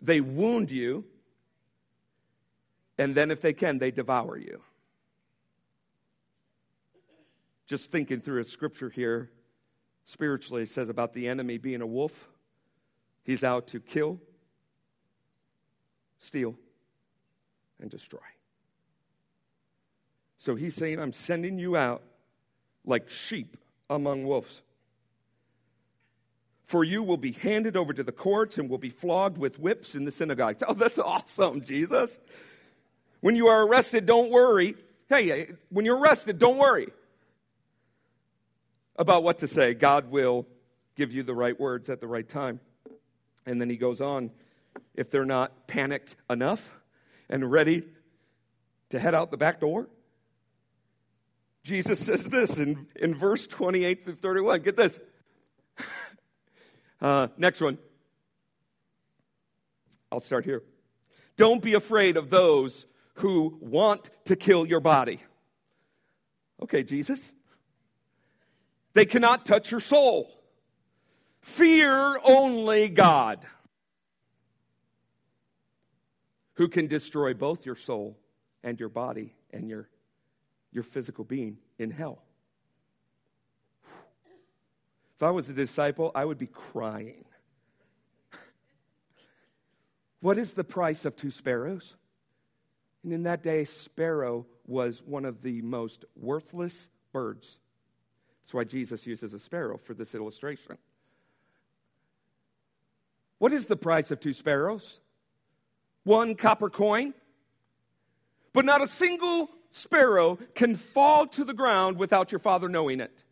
they 0.00 0.20
wound 0.20 0.70
you, 0.70 1.04
and 2.98 3.14
then 3.14 3.30
if 3.30 3.40
they 3.40 3.52
can, 3.52 3.78
they 3.78 3.90
devour 3.90 4.36
you. 4.36 4.62
Just 7.66 7.90
thinking 7.90 8.20
through 8.20 8.40
a 8.40 8.44
scripture 8.44 8.88
here, 8.88 9.30
spiritually, 10.04 10.62
it 10.62 10.68
says 10.68 10.88
about 10.88 11.12
the 11.12 11.28
enemy 11.28 11.58
being 11.58 11.82
a 11.82 11.86
wolf. 11.86 12.28
He's 13.24 13.42
out 13.42 13.68
to 13.68 13.80
kill, 13.80 14.20
steal, 16.20 16.54
and 17.80 17.90
destroy. 17.90 18.20
So 20.38 20.54
he's 20.54 20.76
saying, 20.76 21.00
I'm 21.00 21.12
sending 21.12 21.58
you 21.58 21.76
out 21.76 22.02
like 22.84 23.10
sheep 23.10 23.56
among 23.90 24.24
wolves. 24.24 24.62
For 26.66 26.82
you 26.82 27.02
will 27.02 27.16
be 27.16 27.32
handed 27.32 27.76
over 27.76 27.92
to 27.92 28.02
the 28.02 28.12
courts 28.12 28.58
and 28.58 28.68
will 28.68 28.78
be 28.78 28.90
flogged 28.90 29.38
with 29.38 29.58
whips 29.58 29.94
in 29.94 30.04
the 30.04 30.12
synagogues. 30.12 30.62
Oh, 30.68 30.74
that's 30.74 30.98
awesome, 30.98 31.62
Jesus. 31.62 32.18
When 33.20 33.36
you 33.36 33.46
are 33.46 33.66
arrested, 33.66 34.04
don't 34.04 34.30
worry. 34.30 34.74
Hey, 35.08 35.52
when 35.70 35.84
you're 35.84 35.98
arrested, 35.98 36.38
don't 36.38 36.58
worry 36.58 36.88
about 38.96 39.22
what 39.22 39.38
to 39.38 39.48
say. 39.48 39.74
God 39.74 40.10
will 40.10 40.46
give 40.96 41.12
you 41.12 41.22
the 41.22 41.34
right 41.34 41.58
words 41.58 41.88
at 41.88 42.00
the 42.00 42.08
right 42.08 42.28
time. 42.28 42.58
And 43.46 43.60
then 43.60 43.70
he 43.70 43.76
goes 43.76 44.00
on 44.00 44.30
if 44.94 45.10
they're 45.10 45.24
not 45.24 45.68
panicked 45.68 46.16
enough 46.28 46.70
and 47.28 47.50
ready 47.50 47.84
to 48.90 48.98
head 48.98 49.14
out 49.14 49.30
the 49.30 49.36
back 49.36 49.60
door, 49.60 49.88
Jesus 51.62 51.98
says 51.98 52.24
this 52.24 52.58
in, 52.58 52.86
in 52.96 53.14
verse 53.14 53.46
28 53.46 54.04
through 54.04 54.14
31. 54.16 54.62
Get 54.62 54.76
this. 54.76 54.98
Uh, 57.00 57.28
next 57.36 57.60
one. 57.60 57.78
I'll 60.10 60.20
start 60.20 60.44
here. 60.44 60.62
Don't 61.36 61.62
be 61.62 61.74
afraid 61.74 62.16
of 62.16 62.30
those 62.30 62.86
who 63.14 63.58
want 63.60 64.10
to 64.26 64.36
kill 64.36 64.66
your 64.66 64.80
body. 64.80 65.20
Okay, 66.62 66.82
Jesus. 66.82 67.20
They 68.94 69.04
cannot 69.04 69.44
touch 69.44 69.70
your 69.70 69.80
soul. 69.80 70.30
Fear 71.42 72.18
only 72.24 72.88
God, 72.88 73.44
who 76.54 76.68
can 76.68 76.86
destroy 76.86 77.34
both 77.34 77.66
your 77.66 77.76
soul 77.76 78.18
and 78.64 78.80
your 78.80 78.88
body 78.88 79.34
and 79.52 79.68
your 79.68 79.88
your 80.72 80.82
physical 80.82 81.24
being 81.24 81.58
in 81.78 81.90
hell. 81.90 82.25
If 85.16 85.22
I 85.22 85.30
was 85.30 85.48
a 85.48 85.54
disciple, 85.54 86.12
I 86.14 86.24
would 86.24 86.36
be 86.36 86.46
crying. 86.46 87.24
what 90.20 90.36
is 90.36 90.52
the 90.52 90.64
price 90.64 91.06
of 91.06 91.16
two 91.16 91.30
sparrows? 91.30 91.94
And 93.02 93.12
in 93.12 93.22
that 93.22 93.42
day, 93.42 93.64
sparrow 93.64 94.46
was 94.66 95.02
one 95.02 95.24
of 95.24 95.42
the 95.42 95.62
most 95.62 96.04
worthless 96.16 96.90
birds. 97.12 97.58
That's 98.42 98.52
why 98.52 98.64
Jesus 98.64 99.06
uses 99.06 99.32
a 99.32 99.38
sparrow 99.38 99.78
for 99.78 99.94
this 99.94 100.14
illustration. 100.14 100.76
What 103.38 103.52
is 103.52 103.66
the 103.66 103.76
price 103.76 104.10
of 104.10 104.20
two 104.20 104.34
sparrows? 104.34 105.00
One 106.04 106.34
copper 106.34 106.68
coin. 106.68 107.14
But 108.52 108.64
not 108.64 108.82
a 108.82 108.86
single 108.86 109.50
sparrow 109.70 110.38
can 110.54 110.76
fall 110.76 111.26
to 111.28 111.44
the 111.44 111.54
ground 111.54 111.96
without 111.96 112.32
your 112.32 112.38
father 112.38 112.68
knowing 112.68 113.00
it. 113.00 113.22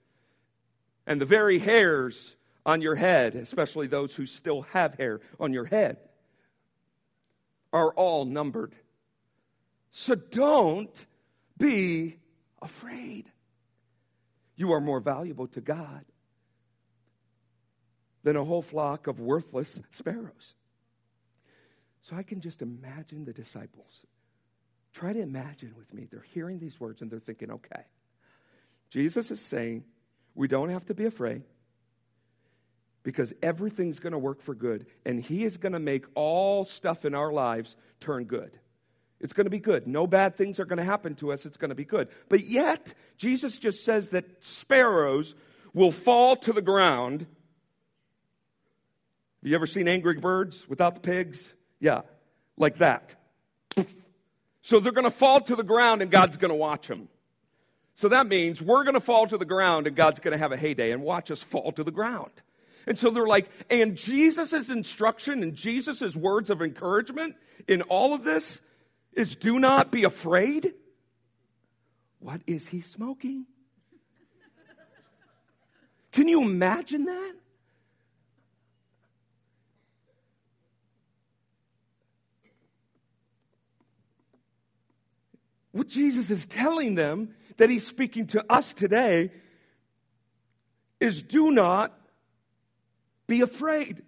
And 1.06 1.20
the 1.20 1.26
very 1.26 1.58
hairs 1.58 2.34
on 2.64 2.80
your 2.80 2.94
head, 2.94 3.34
especially 3.34 3.86
those 3.86 4.14
who 4.14 4.26
still 4.26 4.62
have 4.62 4.94
hair 4.94 5.20
on 5.38 5.52
your 5.52 5.64
head, 5.64 5.98
are 7.72 7.92
all 7.94 8.24
numbered. 8.24 8.74
So 9.90 10.14
don't 10.14 11.06
be 11.58 12.16
afraid. 12.62 13.30
You 14.56 14.72
are 14.72 14.80
more 14.80 15.00
valuable 15.00 15.48
to 15.48 15.60
God 15.60 16.04
than 18.22 18.36
a 18.36 18.44
whole 18.44 18.62
flock 18.62 19.06
of 19.06 19.20
worthless 19.20 19.80
sparrows. 19.90 20.54
So 22.02 22.16
I 22.16 22.22
can 22.22 22.40
just 22.40 22.62
imagine 22.62 23.24
the 23.24 23.32
disciples 23.32 24.06
Try 24.94 25.12
to 25.12 25.20
imagine 25.20 25.74
with 25.76 25.92
me. 25.92 26.06
They're 26.08 26.24
hearing 26.32 26.60
these 26.60 26.78
words 26.78 27.02
and 27.02 27.10
they're 27.10 27.18
thinking, 27.18 27.50
okay, 27.50 27.82
Jesus 28.90 29.32
is 29.32 29.40
saying 29.40 29.82
we 30.34 30.48
don't 30.48 30.70
have 30.70 30.86
to 30.86 30.94
be 30.94 31.04
afraid. 31.04 31.42
because 33.04 33.32
everything's 33.42 34.00
going 34.00 34.14
to 34.14 34.18
work 34.18 34.40
for 34.40 34.54
good, 34.54 34.86
and 35.04 35.20
He 35.20 35.44
is 35.44 35.58
going 35.58 35.74
to 35.74 35.78
make 35.78 36.06
all 36.14 36.64
stuff 36.64 37.04
in 37.04 37.14
our 37.14 37.30
lives 37.30 37.76
turn 38.00 38.24
good. 38.24 38.58
It's 39.20 39.32
going 39.32 39.44
to 39.44 39.50
be 39.50 39.60
good. 39.60 39.86
No 39.86 40.06
bad 40.06 40.36
things 40.36 40.58
are 40.58 40.64
going 40.64 40.78
to 40.78 40.84
happen 40.84 41.14
to 41.16 41.32
us. 41.32 41.46
It's 41.46 41.56
going 41.56 41.68
to 41.68 41.74
be 41.74 41.84
good. 41.84 42.08
But 42.28 42.44
yet, 42.44 42.94
Jesus 43.16 43.58
just 43.58 43.84
says 43.84 44.08
that 44.08 44.42
sparrows 44.42 45.34
will 45.72 45.92
fall 45.92 46.36
to 46.36 46.52
the 46.52 46.62
ground. 46.62 47.20
Have 47.20 49.50
you 49.50 49.54
ever 49.54 49.66
seen 49.66 49.86
angry 49.86 50.18
birds 50.18 50.68
without 50.68 50.94
the 50.94 51.00
pigs? 51.00 51.52
Yeah, 51.80 52.02
like 52.56 52.78
that. 52.78 53.14
So 54.62 54.80
they're 54.80 54.92
going 54.92 55.04
to 55.04 55.10
fall 55.10 55.42
to 55.42 55.56
the 55.56 55.62
ground 55.62 56.00
and 56.00 56.10
God's 56.10 56.38
going 56.38 56.50
to 56.50 56.54
watch 56.54 56.88
them. 56.88 57.08
So 57.94 58.08
that 58.08 58.26
means 58.26 58.60
we're 58.60 58.82
going 58.84 58.94
to 58.94 59.00
fall 59.00 59.26
to 59.26 59.38
the 59.38 59.44
ground 59.44 59.86
and 59.86 59.94
God's 59.94 60.20
going 60.20 60.32
to 60.32 60.38
have 60.38 60.52
a 60.52 60.56
heyday 60.56 60.90
and 60.90 61.02
watch 61.02 61.30
us 61.30 61.42
fall 61.42 61.72
to 61.72 61.84
the 61.84 61.92
ground. 61.92 62.32
And 62.86 62.98
so 62.98 63.10
they're 63.10 63.26
like, 63.26 63.48
and 63.70 63.96
Jesus' 63.96 64.68
instruction 64.68 65.42
and 65.42 65.54
Jesus' 65.54 66.14
words 66.14 66.50
of 66.50 66.60
encouragement 66.60 67.36
in 67.68 67.82
all 67.82 68.12
of 68.12 68.24
this 68.24 68.60
is 69.12 69.36
do 69.36 69.58
not 69.58 69.90
be 69.90 70.04
afraid. 70.04 70.74
What 72.18 72.40
is 72.46 72.66
he 72.66 72.80
smoking? 72.80 73.46
Can 76.12 76.28
you 76.28 76.42
imagine 76.42 77.04
that? 77.04 77.34
What 85.72 85.88
Jesus 85.88 86.30
is 86.30 86.46
telling 86.46 86.94
them 86.94 87.34
that 87.56 87.70
he's 87.70 87.86
speaking 87.86 88.26
to 88.28 88.44
us 88.50 88.72
today 88.72 89.30
is 91.00 91.22
do 91.22 91.50
not 91.50 91.98
be 93.26 93.40
afraid. 93.40 94.02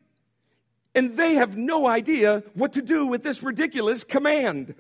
And 0.94 1.16
they 1.16 1.34
have 1.34 1.56
no 1.56 1.86
idea 1.86 2.42
what 2.54 2.72
to 2.74 2.82
do 2.82 3.06
with 3.06 3.22
this 3.22 3.42
ridiculous 3.42 4.02
command. 4.02 4.74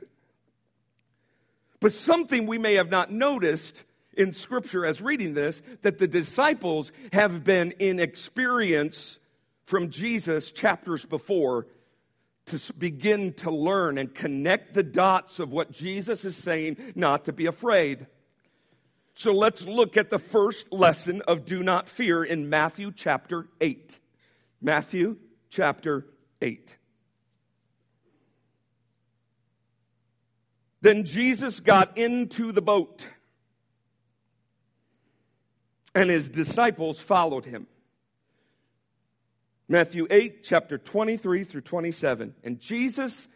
But 1.80 1.92
something 1.92 2.46
we 2.46 2.58
may 2.58 2.74
have 2.74 2.90
not 2.90 3.12
noticed 3.12 3.84
in 4.14 4.32
Scripture 4.32 4.86
as 4.86 5.02
reading 5.02 5.34
this 5.34 5.60
that 5.82 5.98
the 5.98 6.08
disciples 6.08 6.90
have 7.12 7.44
been 7.44 7.72
in 7.72 8.00
experience 8.00 9.18
from 9.66 9.90
Jesus 9.90 10.50
chapters 10.50 11.04
before 11.04 11.66
to 12.46 12.72
begin 12.74 13.32
to 13.34 13.50
learn 13.50 13.98
and 13.98 14.14
connect 14.14 14.72
the 14.72 14.82
dots 14.82 15.38
of 15.38 15.52
what 15.52 15.72
Jesus 15.72 16.24
is 16.24 16.36
saying, 16.36 16.76
not 16.94 17.24
to 17.24 17.32
be 17.32 17.46
afraid. 17.46 18.06
So 19.18 19.32
let's 19.32 19.64
look 19.64 19.96
at 19.96 20.10
the 20.10 20.18
first 20.18 20.70
lesson 20.70 21.22
of 21.22 21.46
do 21.46 21.62
not 21.62 21.88
fear 21.88 22.22
in 22.22 22.50
Matthew 22.50 22.92
chapter 22.94 23.48
8. 23.62 23.98
Matthew 24.60 25.16
chapter 25.48 26.06
8. 26.42 26.76
Then 30.82 31.04
Jesus 31.04 31.60
got 31.60 31.96
into 31.96 32.52
the 32.52 32.60
boat, 32.60 33.08
and 35.94 36.10
his 36.10 36.28
disciples 36.28 37.00
followed 37.00 37.46
him. 37.46 37.66
Matthew 39.66 40.06
8, 40.10 40.44
chapter 40.44 40.76
23 40.76 41.44
through 41.44 41.62
27. 41.62 42.34
And 42.44 42.60
Jesus 42.60 43.28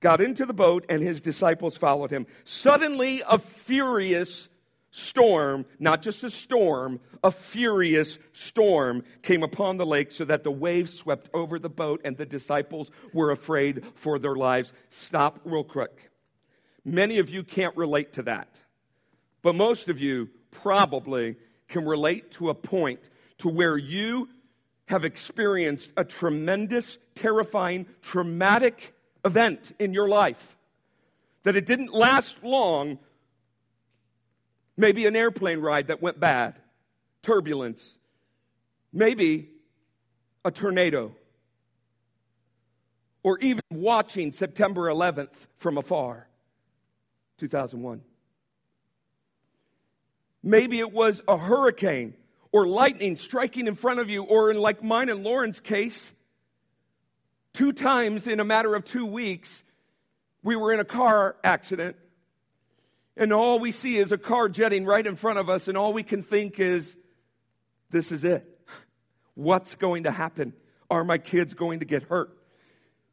got 0.00 0.20
into 0.20 0.46
the 0.46 0.52
boat, 0.52 0.84
and 0.88 1.00
his 1.00 1.20
disciples 1.20 1.76
followed 1.76 2.10
him. 2.10 2.26
Suddenly, 2.42 3.22
a 3.30 3.38
furious 3.38 4.48
storm, 4.92 5.66
not 5.80 6.02
just 6.02 6.22
a 6.22 6.30
storm, 6.30 7.00
a 7.24 7.32
furious 7.32 8.18
storm 8.32 9.02
came 9.22 9.42
upon 9.42 9.78
the 9.78 9.86
lake 9.86 10.12
so 10.12 10.24
that 10.24 10.44
the 10.44 10.52
waves 10.52 10.94
swept 10.94 11.28
over 11.34 11.58
the 11.58 11.68
boat, 11.68 12.00
and 12.04 12.16
the 12.16 12.26
disciples 12.26 12.90
were 13.12 13.32
afraid 13.32 13.84
for 13.94 14.18
their 14.18 14.36
lives. 14.36 14.72
Stop 14.90 15.40
real 15.44 15.64
quick. 15.64 16.10
Many 16.84 17.18
of 17.18 17.30
you 17.30 17.42
can't 17.42 17.76
relate 17.76 18.12
to 18.14 18.22
that, 18.24 18.48
but 19.40 19.54
most 19.54 19.88
of 19.88 19.98
you 19.98 20.28
probably 20.50 21.36
can 21.68 21.84
relate 21.86 22.32
to 22.32 22.50
a 22.50 22.54
point 22.54 23.00
to 23.38 23.48
where 23.48 23.76
you 23.76 24.28
have 24.86 25.04
experienced 25.04 25.90
a 25.96 26.04
tremendous, 26.04 26.98
terrifying, 27.14 27.86
traumatic 28.02 28.94
event 29.24 29.74
in 29.78 29.94
your 29.94 30.08
life. 30.08 30.58
That 31.44 31.56
it 31.56 31.64
didn't 31.64 31.94
last 31.94 32.44
long. 32.44 32.98
Maybe 34.76 35.06
an 35.06 35.16
airplane 35.16 35.60
ride 35.60 35.88
that 35.88 36.00
went 36.00 36.18
bad, 36.18 36.58
turbulence, 37.22 37.98
maybe 38.92 39.50
a 40.44 40.50
tornado, 40.50 41.14
or 43.22 43.38
even 43.38 43.62
watching 43.70 44.32
September 44.32 44.82
11th 44.82 45.34
from 45.58 45.78
afar, 45.78 46.26
2001. 47.38 48.02
Maybe 50.42 50.80
it 50.80 50.92
was 50.92 51.22
a 51.28 51.36
hurricane 51.36 52.14
or 52.50 52.66
lightning 52.66 53.16
striking 53.16 53.66
in 53.66 53.74
front 53.74 53.98
of 54.00 54.10
you, 54.10 54.24
or 54.24 54.50
in 54.50 54.58
like 54.58 54.82
mine 54.82 55.08
and 55.08 55.24
Lauren's 55.24 55.58
case, 55.58 56.12
two 57.54 57.72
times 57.72 58.26
in 58.26 58.40
a 58.40 58.44
matter 58.44 58.74
of 58.74 58.84
two 58.84 59.06
weeks, 59.06 59.64
we 60.42 60.54
were 60.54 60.72
in 60.72 60.80
a 60.80 60.84
car 60.84 61.36
accident, 61.42 61.96
and 63.16 63.32
all 63.32 63.58
we 63.58 63.72
see 63.72 63.96
is 63.96 64.12
a 64.12 64.18
car 64.18 64.48
jetting 64.48 64.84
right 64.84 65.06
in 65.06 65.16
front 65.16 65.38
of 65.38 65.48
us, 65.48 65.68
and 65.68 65.76
all 65.76 65.92
we 65.92 66.02
can 66.02 66.22
think 66.22 66.58
is, 66.58 66.96
this 67.90 68.10
is 68.12 68.24
it. 68.24 68.46
What's 69.34 69.76
going 69.76 70.04
to 70.04 70.10
happen? 70.10 70.54
Are 70.90 71.04
my 71.04 71.18
kids 71.18 71.54
going 71.54 71.80
to 71.80 71.84
get 71.84 72.04
hurt? 72.04 72.36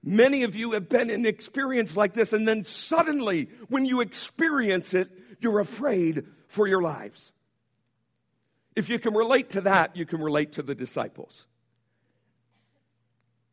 Many 0.03 0.43
of 0.43 0.55
you 0.55 0.71
have 0.71 0.87
been 0.87 1.09
in 1.09 1.25
experience 1.25 1.97
like 1.97 2.13
this, 2.13 2.31
and 2.31 2.47
then 2.47 2.63
suddenly, 2.63 3.49
when 3.67 3.85
you 3.85 4.01
experience 4.01 4.93
it, 4.93 5.09
you're 5.41 5.59
afraid 5.59 6.25
for 6.47 6.67
your 6.67 6.81
lives. 6.81 7.33
If 8.75 8.89
you 8.89 8.99
can 8.99 9.13
relate 9.13 9.51
to 9.51 9.61
that, 9.61 9.97
you 9.97 10.05
can 10.05 10.21
relate 10.21 10.53
to 10.53 10.61
the 10.61 10.75
disciples. 10.75 11.45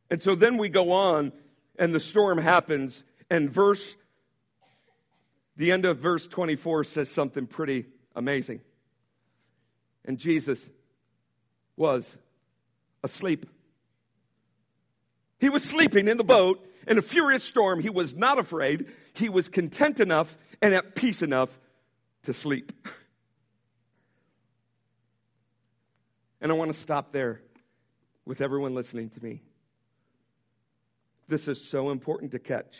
And 0.08 0.22
so 0.22 0.36
then 0.36 0.56
we 0.56 0.68
go 0.68 0.92
on, 0.92 1.32
and 1.78 1.92
the 1.92 2.00
storm 2.00 2.38
happens, 2.38 3.02
and 3.28 3.50
verse, 3.50 3.96
the 5.56 5.72
end 5.72 5.84
of 5.84 5.98
verse 5.98 6.26
24 6.26 6.84
says 6.84 7.10
something 7.10 7.46
pretty 7.46 7.86
amazing. 8.14 8.60
And 10.04 10.18
Jesus 10.18 10.64
was 11.76 12.10
asleep. 13.02 13.46
He 15.38 15.48
was 15.48 15.62
sleeping 15.62 16.08
in 16.08 16.16
the 16.16 16.24
boat 16.24 16.64
in 16.86 16.98
a 16.98 17.02
furious 17.02 17.42
storm. 17.42 17.80
He 17.80 17.90
was 17.90 18.14
not 18.14 18.38
afraid. 18.38 18.86
He 19.14 19.28
was 19.28 19.48
content 19.48 20.00
enough 20.00 20.36
and 20.62 20.74
at 20.74 20.94
peace 20.94 21.22
enough 21.22 21.50
to 22.24 22.32
sleep. 22.32 22.72
And 26.40 26.52
I 26.52 26.54
want 26.54 26.72
to 26.72 26.78
stop 26.78 27.12
there 27.12 27.40
with 28.24 28.40
everyone 28.40 28.74
listening 28.74 29.10
to 29.10 29.24
me. 29.24 29.42
This 31.28 31.48
is 31.48 31.62
so 31.64 31.90
important 31.90 32.32
to 32.32 32.38
catch. 32.38 32.76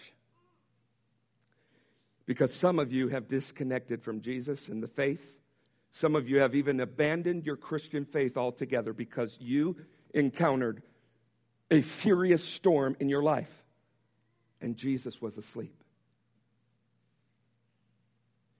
Because 2.26 2.52
some 2.52 2.78
of 2.78 2.92
you 2.92 3.08
have 3.08 3.28
disconnected 3.28 4.02
from 4.02 4.20
Jesus 4.20 4.68
and 4.68 4.82
the 4.82 4.88
faith. 4.88 5.38
Some 5.92 6.16
of 6.16 6.28
you 6.28 6.40
have 6.40 6.54
even 6.54 6.80
abandoned 6.80 7.46
your 7.46 7.56
Christian 7.56 8.04
faith 8.04 8.36
altogether 8.36 8.92
because 8.92 9.38
you 9.40 9.76
encountered 10.12 10.82
a 11.70 11.82
furious 11.82 12.44
storm 12.44 12.96
in 13.00 13.08
your 13.08 13.22
life 13.22 13.50
and 14.60 14.76
Jesus 14.76 15.20
was 15.20 15.38
asleep. 15.38 15.82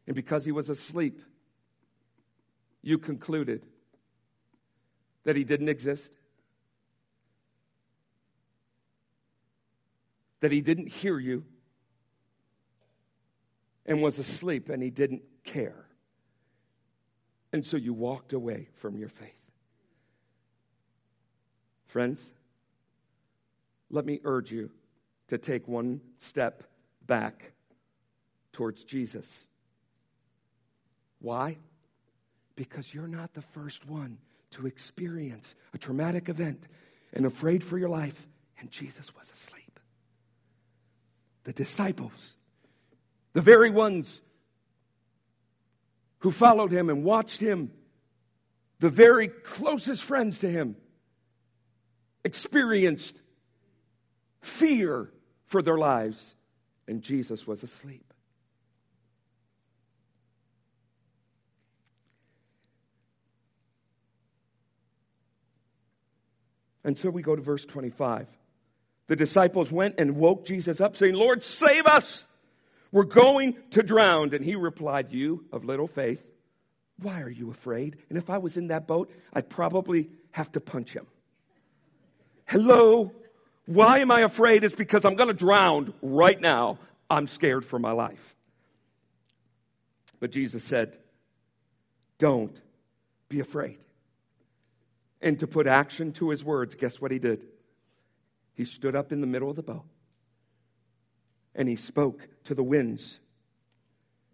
And 0.06 0.14
because 0.14 0.44
he 0.44 0.52
was 0.52 0.68
asleep, 0.68 1.20
you 2.82 2.98
concluded 2.98 3.66
that 5.24 5.34
he 5.34 5.42
didn't 5.42 5.68
exist? 5.68 6.12
That 10.40 10.52
he 10.52 10.60
didn't 10.60 10.86
hear 10.86 11.18
you 11.18 11.44
and 13.86 14.02
was 14.02 14.18
asleep 14.18 14.68
and 14.68 14.82
he 14.82 14.90
didn't 14.90 15.22
care. 15.44 15.86
And 17.52 17.64
so 17.64 17.76
you 17.76 17.94
walked 17.94 18.32
away 18.32 18.68
from 18.74 18.98
your 18.98 19.08
faith. 19.08 19.32
Friends, 21.86 22.20
let 23.90 24.04
me 24.04 24.20
urge 24.24 24.52
you 24.52 24.70
to 25.28 25.38
take 25.38 25.66
one 25.66 26.00
step 26.18 26.64
back 27.06 27.52
towards 28.52 28.84
Jesus. 28.84 29.26
Why? 31.20 31.56
Because 32.56 32.92
you're 32.92 33.08
not 33.08 33.32
the 33.34 33.42
first 33.42 33.86
one 33.86 34.18
to 34.50 34.66
experience 34.66 35.54
a 35.72 35.78
traumatic 35.78 36.28
event 36.28 36.66
and 37.12 37.26
afraid 37.26 37.64
for 37.64 37.78
your 37.78 37.88
life, 37.88 38.26
and 38.58 38.70
Jesus 38.70 39.14
was 39.14 39.30
asleep. 39.30 39.80
The 41.44 41.52
disciples, 41.52 42.35
the 43.36 43.42
very 43.42 43.68
ones 43.68 44.22
who 46.20 46.30
followed 46.30 46.72
him 46.72 46.88
and 46.88 47.04
watched 47.04 47.38
him, 47.38 47.70
the 48.78 48.88
very 48.88 49.28
closest 49.28 50.02
friends 50.02 50.38
to 50.38 50.48
him, 50.48 50.74
experienced 52.24 53.20
fear 54.40 55.12
for 55.44 55.60
their 55.60 55.76
lives, 55.76 56.34
and 56.88 57.02
Jesus 57.02 57.46
was 57.46 57.62
asleep. 57.62 58.10
And 66.84 66.96
so 66.96 67.10
we 67.10 67.20
go 67.20 67.36
to 67.36 67.42
verse 67.42 67.66
25. 67.66 68.28
The 69.08 69.16
disciples 69.16 69.70
went 69.70 69.96
and 69.98 70.16
woke 70.16 70.46
Jesus 70.46 70.80
up, 70.80 70.96
saying, 70.96 71.12
Lord, 71.12 71.42
save 71.42 71.84
us! 71.84 72.24
We're 72.92 73.04
going 73.04 73.56
to 73.72 73.82
drown. 73.82 74.34
And 74.34 74.44
he 74.44 74.54
replied, 74.54 75.12
You 75.12 75.44
of 75.52 75.64
little 75.64 75.88
faith, 75.88 76.24
why 77.00 77.20
are 77.22 77.30
you 77.30 77.50
afraid? 77.50 77.96
And 78.08 78.16
if 78.16 78.30
I 78.30 78.38
was 78.38 78.56
in 78.56 78.68
that 78.68 78.86
boat, 78.86 79.12
I'd 79.32 79.50
probably 79.50 80.08
have 80.30 80.50
to 80.52 80.60
punch 80.60 80.92
him. 80.92 81.06
Hello? 82.46 83.12
Why 83.66 83.98
am 83.98 84.10
I 84.10 84.20
afraid? 84.20 84.64
It's 84.64 84.74
because 84.74 85.04
I'm 85.04 85.16
going 85.16 85.28
to 85.28 85.34
drown 85.34 85.92
right 86.00 86.40
now. 86.40 86.78
I'm 87.10 87.26
scared 87.26 87.64
for 87.64 87.78
my 87.78 87.92
life. 87.92 88.34
But 90.20 90.30
Jesus 90.30 90.64
said, 90.64 90.96
Don't 92.18 92.56
be 93.28 93.40
afraid. 93.40 93.78
And 95.20 95.38
to 95.40 95.46
put 95.46 95.66
action 95.66 96.12
to 96.12 96.30
his 96.30 96.44
words, 96.44 96.74
guess 96.74 97.00
what 97.00 97.10
he 97.10 97.18
did? 97.18 97.46
He 98.54 98.64
stood 98.64 98.94
up 98.94 99.12
in 99.12 99.20
the 99.20 99.26
middle 99.26 99.50
of 99.50 99.56
the 99.56 99.62
boat 99.62 99.84
and 101.56 101.68
he 101.68 101.74
spoke 101.74 102.28
to 102.44 102.54
the 102.54 102.62
winds 102.62 103.18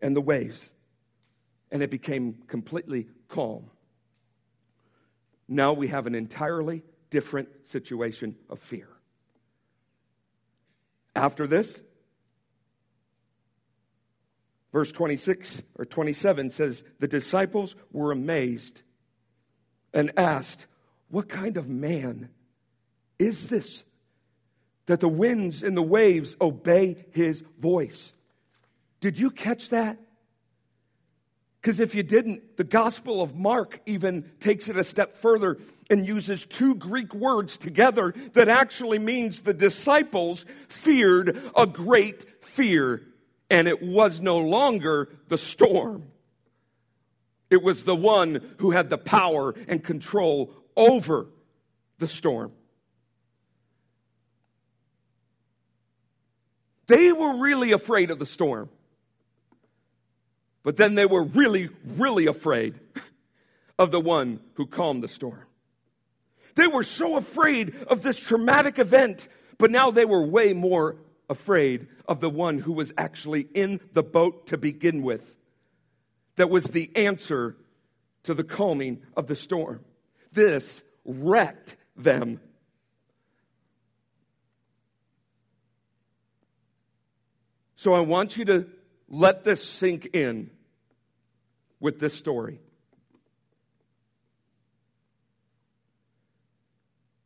and 0.03 0.15
the 0.15 0.21
waves, 0.21 0.75
and 1.71 1.83
it 1.83 1.91
became 1.91 2.43
completely 2.49 3.07
calm. 3.29 3.71
Now 5.49 5.73
we 5.73 5.89
have 5.89 6.07
an 6.07 6.15
entirely 6.15 6.83
different 7.09 7.49
situation 7.69 8.37
of 8.51 8.59
fear. 8.59 8.89
After 11.15 11.47
this, 11.47 11.81
verse 14.73 14.91
26 14.91 15.63
or 15.77 15.85
27 15.85 16.51
says, 16.51 16.83
The 16.99 17.09
disciples 17.09 17.77
were 17.93 18.11
amazed 18.11 18.83
and 19.95 20.11
asked, 20.17 20.67
What 21.09 21.29
kind 21.29 21.57
of 21.57 21.69
man 21.69 22.31
is 23.19 23.47
this 23.47 23.85
that 24.87 25.01
the 25.01 25.09
winds 25.09 25.63
and 25.63 25.77
the 25.77 25.83
waves 25.83 26.37
obey 26.41 27.05
his 27.13 27.43
voice? 27.59 28.13
Did 29.01 29.19
you 29.19 29.31
catch 29.31 29.71
that? 29.71 29.99
Because 31.61 31.79
if 31.79 31.95
you 31.95 32.03
didn't, 32.03 32.57
the 32.57 32.65
Gospel 32.65 33.23
of 33.23 33.37
Mark 33.37 33.81
even 33.87 34.29
takes 34.41 34.69
it 34.69 34.77
a 34.77 34.83
step 34.83 35.17
further 35.17 35.59
and 35.89 36.05
uses 36.05 36.45
two 36.45 36.75
Greek 36.75 37.15
words 37.15 37.57
together 37.57 38.13
that 38.33 38.49
actually 38.49 38.99
means 38.99 39.43
the 39.43 39.55
disciples 39.55 40.45
feared 40.67 41.41
a 41.57 41.67
great 41.67 42.45
fear, 42.45 43.03
and 43.49 43.69
it 43.69 43.81
was 43.81 44.21
no 44.21 44.39
longer 44.39 45.09
the 45.29 45.39
storm. 45.39 46.09
It 47.49 47.63
was 47.63 47.85
the 47.85 47.95
one 47.95 48.55
who 48.59 48.73
had 48.73 48.91
the 48.91 48.99
power 48.99 49.55
and 49.69 49.85
control 49.85 50.53
over 50.77 51.29
the 51.99 52.09
storm. 52.09 52.51
They 56.93 57.11
were 57.11 57.39
really 57.39 57.73
afraid 57.73 58.11
of 58.11 58.19
the 58.19 58.27
storm. 58.27 58.69
But 60.63 60.77
then 60.77 60.95
they 60.95 61.07
were 61.07 61.23
really, 61.23 61.71
really 61.87 62.27
afraid 62.27 62.79
of 63.79 63.91
the 63.91 63.99
one 63.99 64.41
who 64.57 64.67
calmed 64.67 65.03
the 65.03 65.09
storm. 65.09 65.41
They 66.55 66.67
were 66.67 66.83
so 66.83 67.17
afraid 67.17 67.75
of 67.87 68.03
this 68.03 68.19
traumatic 68.19 68.79
event, 68.79 69.27
but 69.57 69.71
now 69.71 69.91
they 69.91 70.05
were 70.05 70.23
way 70.23 70.53
more 70.53 70.97
afraid 71.31 71.87
of 72.07 72.21
the 72.21 72.29
one 72.29 72.59
who 72.59 72.73
was 72.73 72.93
actually 72.99 73.49
in 73.55 73.81
the 73.95 74.03
boat 74.03 74.49
to 74.49 74.59
begin 74.59 75.01
with. 75.01 75.35
That 76.37 76.51
was 76.51 76.65
the 76.65 76.91
answer 76.95 77.57
to 78.25 78.35
the 78.35 78.45
calming 78.45 79.01
of 79.17 79.29
the 79.29 79.37
storm. 79.37 79.83
This 80.31 80.83
wrecked 81.07 81.75
them. 81.97 82.39
So 87.83 87.95
I 87.95 88.01
want 88.01 88.37
you 88.37 88.45
to 88.45 88.69
let 89.09 89.43
this 89.43 89.61
sink 89.61 90.11
in 90.13 90.53
with 91.81 91.99
this 91.99 92.15
story. 92.15 92.61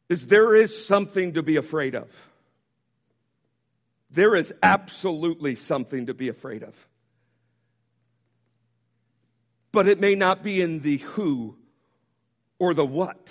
Is 0.09 0.29
there 0.29 0.55
is 0.55 0.87
something 0.87 1.35
to 1.35 1.43
be 1.43 1.57
afraid 1.57 1.95
of. 1.95 2.11
There 4.11 4.35
is 4.35 4.55
absolutely 4.63 5.57
something 5.57 6.07
to 6.07 6.15
be 6.15 6.31
afraid 6.31 6.63
of. 6.63 6.75
But 9.73 9.89
it 9.89 10.01
may 10.01 10.15
not 10.15 10.43
be 10.43 10.63
in 10.63 10.81
the 10.81 10.97
who 10.97 11.59
or 12.59 12.73
the 12.73 12.87
what 12.87 13.31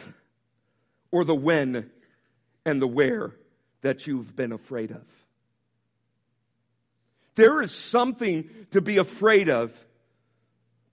or 1.10 1.26
the 1.26 1.34
when 1.34 1.90
and 2.68 2.80
the 2.80 2.88
where 2.88 3.32
that 3.82 4.06
you've 4.06 4.36
been 4.36 4.52
afraid 4.52 4.92
of. 4.92 5.25
There 7.36 7.62
is 7.62 7.72
something 7.72 8.50
to 8.72 8.82
be 8.82 8.98
afraid 8.98 9.50
of. 9.50 9.74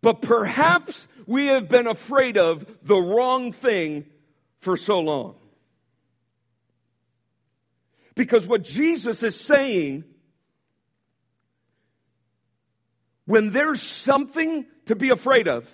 But 0.02 0.20
perhaps 0.20 1.07
we 1.26 1.46
have 1.46 1.68
been 1.68 1.87
afraid 1.87 2.37
of 2.37 2.66
the 2.83 2.96
wrong 2.96 3.52
thing 3.52 4.07
for 4.59 4.76
so 4.76 5.00
long. 5.00 5.37
Because 8.14 8.46
what 8.46 8.62
Jesus 8.62 9.22
is 9.22 9.38
saying, 9.38 10.05
when 13.24 13.52
there's 13.52 13.81
something 13.81 14.66
to 14.87 14.96
be 14.96 15.11
afraid 15.11 15.48
of, 15.48 15.68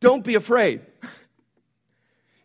don't 0.00 0.24
be 0.24 0.36
afraid. 0.36 0.82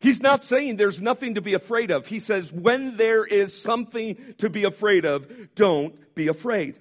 He's 0.04 0.22
not 0.22 0.44
saying 0.44 0.76
there's 0.76 1.02
nothing 1.02 1.36
to 1.36 1.42
be 1.42 1.54
afraid 1.54 1.90
of. 1.90 2.08
He 2.08 2.20
says, 2.20 2.52
when 2.52 2.98
there 2.98 3.24
is 3.24 3.58
something 3.60 4.18
to 4.40 4.50
be 4.50 4.66
afraid 4.66 5.06
of, 5.06 5.26
don't 5.56 5.96
be 6.14 6.28
afraid. 6.28 6.78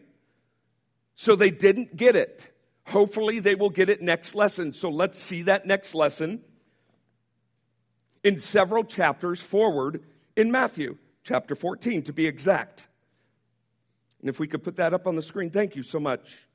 So 1.14 1.36
they 1.36 1.52
didn't 1.52 1.96
get 1.96 2.16
it. 2.16 2.50
Hopefully, 2.84 3.38
they 3.38 3.54
will 3.54 3.70
get 3.70 3.88
it 3.88 4.02
next 4.02 4.34
lesson. 4.34 4.72
So 4.72 4.90
let's 4.90 5.20
see 5.20 5.42
that 5.42 5.66
next 5.66 5.94
lesson 5.94 6.42
in 8.24 8.40
several 8.40 8.82
chapters 8.82 9.40
forward 9.40 10.02
in 10.36 10.50
Matthew, 10.50 10.96
chapter 11.22 11.54
14 11.54 12.02
to 12.02 12.12
be 12.12 12.26
exact. 12.26 12.88
And 14.18 14.28
if 14.28 14.40
we 14.40 14.48
could 14.48 14.64
put 14.64 14.74
that 14.76 14.94
up 14.94 15.06
on 15.06 15.14
the 15.14 15.22
screen, 15.22 15.50
thank 15.50 15.76
you 15.76 15.84
so 15.84 16.00
much. 16.00 16.48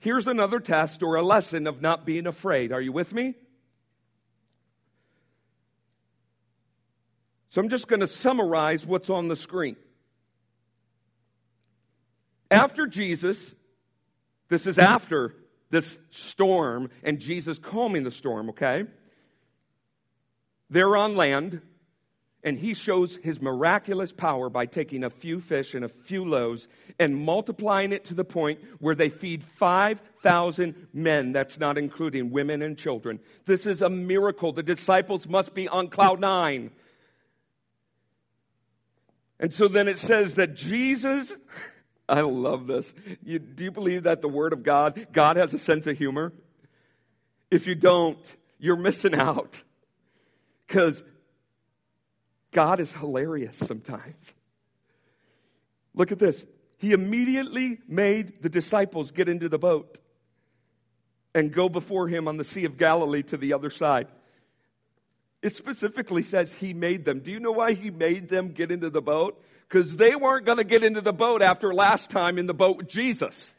Here's 0.00 0.26
another 0.26 0.58
test 0.58 1.00
or 1.00 1.14
a 1.14 1.22
lesson 1.22 1.68
of 1.68 1.80
not 1.80 2.04
being 2.04 2.26
afraid. 2.26 2.72
Are 2.72 2.80
you 2.80 2.90
with 2.90 3.14
me? 3.14 3.36
So 7.52 7.60
I'm 7.60 7.68
just 7.68 7.86
going 7.86 8.00
to 8.00 8.08
summarize 8.08 8.86
what's 8.86 9.10
on 9.10 9.28
the 9.28 9.36
screen. 9.36 9.76
After 12.50 12.86
Jesus, 12.86 13.54
this 14.48 14.66
is 14.66 14.78
after 14.78 15.34
this 15.68 15.98
storm 16.08 16.88
and 17.02 17.18
Jesus 17.18 17.58
calming 17.58 18.04
the 18.04 18.10
storm, 18.10 18.48
okay? 18.48 18.86
They're 20.70 20.96
on 20.96 21.14
land, 21.14 21.60
and 22.42 22.56
he 22.56 22.72
shows 22.72 23.18
his 23.22 23.42
miraculous 23.42 24.12
power 24.12 24.48
by 24.48 24.64
taking 24.64 25.04
a 25.04 25.10
few 25.10 25.42
fish 25.42 25.74
and 25.74 25.84
a 25.84 25.90
few 25.90 26.24
loaves 26.24 26.68
and 26.98 27.14
multiplying 27.14 27.92
it 27.92 28.06
to 28.06 28.14
the 28.14 28.24
point 28.24 28.60
where 28.78 28.94
they 28.94 29.10
feed 29.10 29.44
5,000 29.44 30.88
men. 30.94 31.32
That's 31.32 31.60
not 31.60 31.76
including 31.76 32.30
women 32.30 32.62
and 32.62 32.78
children. 32.78 33.20
This 33.44 33.66
is 33.66 33.82
a 33.82 33.90
miracle. 33.90 34.52
The 34.52 34.62
disciples 34.62 35.28
must 35.28 35.52
be 35.52 35.68
on 35.68 35.88
cloud 35.88 36.18
nine. 36.18 36.70
And 39.42 39.52
so 39.52 39.68
then 39.68 39.88
it 39.88 39.98
says 39.98 40.34
that 40.34 40.54
Jesus 40.54 41.34
I 42.08 42.20
love 42.20 42.66
this. 42.66 42.92
You, 43.24 43.38
do 43.38 43.64
you 43.64 43.70
believe 43.70 44.02
that 44.02 44.20
the 44.20 44.28
Word 44.28 44.52
of 44.52 44.62
God, 44.62 45.06
God 45.12 45.36
has 45.36 45.54
a 45.54 45.58
sense 45.58 45.86
of 45.86 45.96
humor? 45.96 46.32
If 47.50 47.66
you 47.66 47.74
don't, 47.74 48.36
you're 48.58 48.76
missing 48.76 49.14
out. 49.14 49.62
Because 50.66 51.02
God 52.50 52.80
is 52.80 52.92
hilarious 52.92 53.56
sometimes. 53.56 54.34
Look 55.94 56.12
at 56.12 56.18
this. 56.18 56.44
He 56.76 56.92
immediately 56.92 57.78
made 57.86 58.42
the 58.42 58.48
disciples 58.48 59.10
get 59.10 59.28
into 59.28 59.48
the 59.48 59.58
boat 59.58 59.98
and 61.34 61.52
go 61.52 61.68
before 61.68 62.08
him 62.08 62.28
on 62.28 62.36
the 62.36 62.44
Sea 62.44 62.64
of 62.64 62.76
Galilee 62.76 63.22
to 63.22 63.36
the 63.36 63.54
other 63.54 63.70
side. 63.70 64.08
It 65.42 65.54
specifically 65.56 66.22
says 66.22 66.52
he 66.52 66.72
made 66.72 67.04
them. 67.04 67.20
Do 67.20 67.30
you 67.30 67.40
know 67.40 67.52
why 67.52 67.72
he 67.72 67.90
made 67.90 68.28
them 68.28 68.48
get 68.48 68.70
into 68.70 68.90
the 68.90 69.02
boat? 69.02 69.42
because 69.72 69.96
they 69.96 70.14
weren't 70.14 70.44
going 70.44 70.58
to 70.58 70.64
get 70.64 70.84
into 70.84 71.00
the 71.00 71.14
boat 71.14 71.40
after 71.40 71.72
last 71.72 72.10
time 72.10 72.36
in 72.36 72.46
the 72.46 72.52
boat 72.52 72.76
with 72.76 72.88
Jesus. 72.88 73.54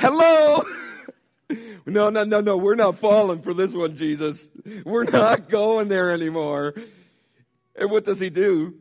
Hello? 0.00 0.64
no, 1.86 2.10
no, 2.10 2.24
no, 2.24 2.40
no. 2.40 2.56
We're 2.56 2.74
not 2.74 2.98
falling 2.98 3.40
for 3.42 3.54
this 3.54 3.72
one, 3.72 3.96
Jesus. 3.96 4.48
We're 4.84 5.04
not 5.04 5.48
going 5.48 5.86
there 5.86 6.10
anymore. 6.10 6.74
And 7.76 7.88
what 7.88 8.04
does 8.04 8.18
he 8.18 8.30
do? 8.30 8.74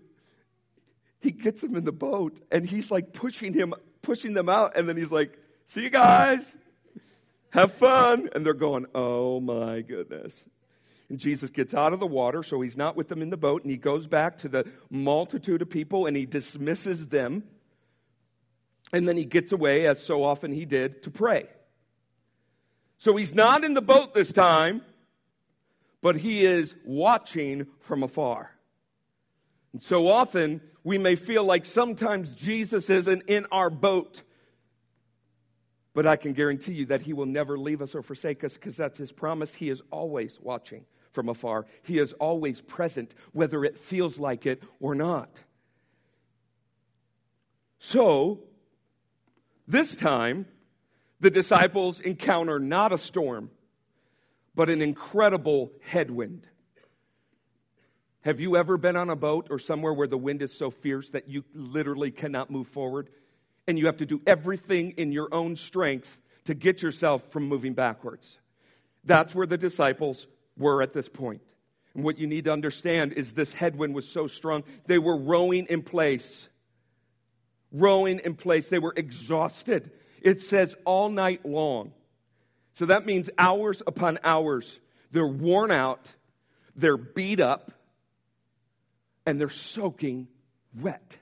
He 1.20 1.30
gets 1.30 1.62
him 1.62 1.76
in 1.76 1.86
the 1.86 1.92
boat 1.92 2.42
and 2.52 2.66
he's 2.66 2.90
like 2.90 3.14
pushing 3.14 3.54
him, 3.54 3.76
pushing 4.02 4.34
them 4.34 4.50
out. 4.50 4.76
And 4.76 4.90
then 4.90 4.98
he's 4.98 5.12
like, 5.12 5.38
See 5.68 5.84
you 5.84 5.90
guys. 5.92 6.56
Have 7.52 7.74
fun. 7.74 8.30
And 8.34 8.44
they're 8.44 8.56
going, 8.56 8.88
Oh 8.96 9.40
my 9.40 9.82
goodness. 9.82 10.44
And 11.10 11.20
Jesus 11.20 11.52
gets 11.52 11.74
out 11.74 11.94
of 11.94 12.00
the 12.00 12.08
water, 12.08 12.42
so 12.42 12.62
he's 12.62 12.78
not 12.78 12.96
with 12.96 13.10
them 13.10 13.22
in 13.22 13.30
the 13.30 13.38
boat, 13.38 13.62
and 13.64 13.70
he 13.70 13.78
goes 13.78 14.08
back 14.08 14.40
to 14.40 14.50
the 14.50 14.68
multitude 14.90 15.62
of 15.62 15.70
people 15.70 16.08
and 16.08 16.18
he 16.18 16.26
dismisses 16.26 17.08
them. 17.08 17.44
And 18.92 19.08
then 19.08 19.18
he 19.18 19.26
gets 19.26 19.52
away, 19.52 19.88
as 19.88 20.02
so 20.02 20.24
often 20.24 20.52
he 20.52 20.66
did, 20.66 21.04
to 21.04 21.12
pray. 21.12 21.48
So 22.98 23.16
he's 23.16 23.36
not 23.36 23.64
in 23.64 23.74
the 23.74 23.82
boat 23.82 24.14
this 24.14 24.32
time, 24.32 24.82
but 26.02 26.16
he 26.16 26.46
is 26.46 26.76
watching 26.86 27.68
from 27.82 28.04
afar. 28.04 28.52
And 29.74 29.82
so 29.82 30.08
often 30.08 30.62
we 30.84 30.98
may 30.98 31.16
feel 31.16 31.44
like 31.44 31.66
sometimes 31.66 32.36
Jesus 32.36 32.90
isn't 32.90 33.24
in 33.28 33.46
our 33.52 33.70
boat. 33.70 34.24
But 35.94 36.08
I 36.08 36.16
can 36.16 36.34
guarantee 36.34 36.74
you 36.74 36.86
that 36.88 37.02
he 37.02 37.14
will 37.14 37.26
never 37.26 37.58
leave 37.58 37.82
us 37.82 37.96
or 37.96 38.02
forsake 38.02 38.44
us 38.44 38.56
because 38.56 38.76
that's 38.76 38.98
his 38.98 39.12
promise. 39.12 39.54
He 39.54 39.70
is 39.70 39.82
always 39.92 40.38
watching 40.42 40.86
from 41.16 41.30
afar, 41.30 41.66
he 41.82 41.98
is 41.98 42.14
always 42.14 42.62
present, 42.62 43.16
whether 43.32 43.66
it 43.66 43.78
feels 43.78 44.20
like 44.20 44.46
it 44.46 44.62
or 44.80 44.94
not. 44.94 45.30
So, 47.80 48.42
this 49.68 49.96
time, 49.96 50.46
the 51.20 51.32
disciples 51.32 52.00
encounter 52.02 52.60
not 52.60 52.92
a 52.92 52.98
storm, 52.98 53.50
but 54.54 54.70
an 54.70 54.82
incredible 54.82 55.72
headwind. 55.82 56.48
Have 58.22 58.40
you 58.40 58.58
ever 58.58 58.78
been 58.78 58.96
on 58.96 59.10
a 59.10 59.16
boat 59.16 59.48
or 59.52 59.60
somewhere 59.60 59.94
where 59.94 60.08
the 60.08 60.18
wind 60.18 60.42
is 60.42 60.52
so 60.52 60.72
fierce 60.72 61.10
that 61.12 61.30
you 61.30 61.44
literally 61.54 62.12
cannot 62.12 62.50
move 62.50 62.68
forward? 62.68 63.10
And 63.68 63.78
you 63.78 63.86
have 63.86 63.98
to 63.98 64.06
do 64.06 64.22
everything 64.26 64.92
in 64.98 65.12
your 65.12 65.32
own 65.32 65.56
strength 65.56 66.18
to 66.46 66.54
get 66.54 66.82
yourself 66.82 67.24
from 67.32 67.48
moving 67.48 67.74
backwards. 67.74 68.38
That's 69.04 69.36
where 69.36 69.46
the 69.46 69.58
disciples 69.58 70.26
were 70.58 70.82
at 70.82 70.94
this 70.94 71.10
point. 71.10 71.42
And 71.94 72.04
what 72.04 72.18
you 72.18 72.28
need 72.28 72.46
to 72.46 72.54
understand 72.54 73.14
is 73.14 73.34
this 73.34 73.54
headwind 73.54 73.96
was 73.96 74.08
so 74.08 74.28
strong, 74.28 74.64
they 74.86 75.00
were 75.00 75.18
rowing 75.18 75.66
in 75.68 75.82
place. 75.82 76.48
Rowing 77.72 78.20
in 78.20 78.36
place. 78.36 78.70
They 78.70 78.80
were 78.80 78.94
exhausted. 78.96 79.92
It 80.22 80.42
says 80.42 80.76
all 80.86 81.10
night 81.10 81.46
long. 81.46 81.94
So 82.74 82.88
that 82.88 83.06
means 83.06 83.30
hours 83.38 83.82
upon 83.86 84.20
hours. 84.24 84.80
They're 85.12 85.26
worn 85.26 85.72
out, 85.72 86.14
they're 86.76 86.98
beat 86.98 87.40
up, 87.40 87.72
and 89.26 89.40
they're 89.40 89.50
soaking 89.50 90.28
wet. 90.78 91.18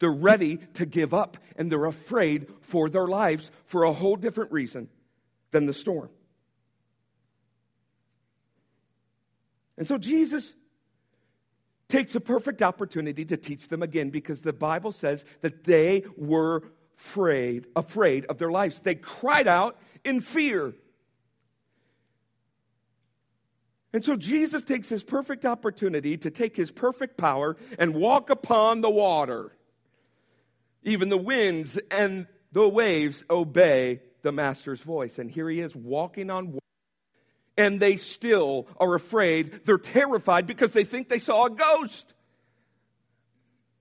They're 0.00 0.12
ready 0.12 0.58
to 0.74 0.86
give 0.86 1.14
up, 1.14 1.38
and 1.56 1.70
they're 1.70 1.84
afraid 1.84 2.48
for 2.60 2.88
their 2.88 3.06
lives 3.06 3.50
for 3.66 3.84
a 3.84 3.92
whole 3.92 4.16
different 4.16 4.50
reason 4.50 4.88
than 5.52 5.66
the 5.66 5.74
storm. 5.74 6.10
And 9.76 9.86
so 9.86 9.98
Jesus 9.98 10.52
takes 11.88 12.14
a 12.14 12.20
perfect 12.20 12.62
opportunity 12.62 13.24
to 13.24 13.36
teach 13.36 13.68
them 13.68 13.82
again 13.82 14.10
because 14.10 14.40
the 14.40 14.52
Bible 14.52 14.92
says 14.92 15.24
that 15.42 15.64
they 15.64 16.04
were 16.16 16.62
afraid, 16.98 17.66
afraid 17.76 18.26
of 18.26 18.38
their 18.38 18.50
lives. 18.50 18.80
They 18.80 18.94
cried 18.94 19.48
out 19.48 19.78
in 20.04 20.20
fear. 20.20 20.74
And 23.92 24.04
so 24.04 24.16
Jesus 24.16 24.64
takes 24.64 24.88
his 24.88 25.04
perfect 25.04 25.44
opportunity 25.44 26.16
to 26.18 26.30
take 26.30 26.56
his 26.56 26.70
perfect 26.70 27.16
power 27.16 27.56
and 27.78 27.94
walk 27.94 28.28
upon 28.28 28.80
the 28.80 28.90
water. 28.90 29.52
Even 30.82 31.08
the 31.08 31.16
winds 31.16 31.78
and 31.90 32.26
the 32.50 32.68
waves 32.68 33.22
obey 33.30 34.00
the 34.22 34.32
master's 34.32 34.80
voice. 34.80 35.18
And 35.18 35.30
here 35.30 35.48
he 35.48 35.60
is 35.60 35.76
walking 35.76 36.30
on 36.30 36.46
water 36.46 36.58
and 37.56 37.80
they 37.80 37.96
still 37.96 38.66
are 38.78 38.94
afraid. 38.94 39.64
They're 39.64 39.78
terrified 39.78 40.46
because 40.46 40.72
they 40.72 40.84
think 40.84 41.08
they 41.08 41.18
saw 41.18 41.46
a 41.46 41.50
ghost. 41.50 42.14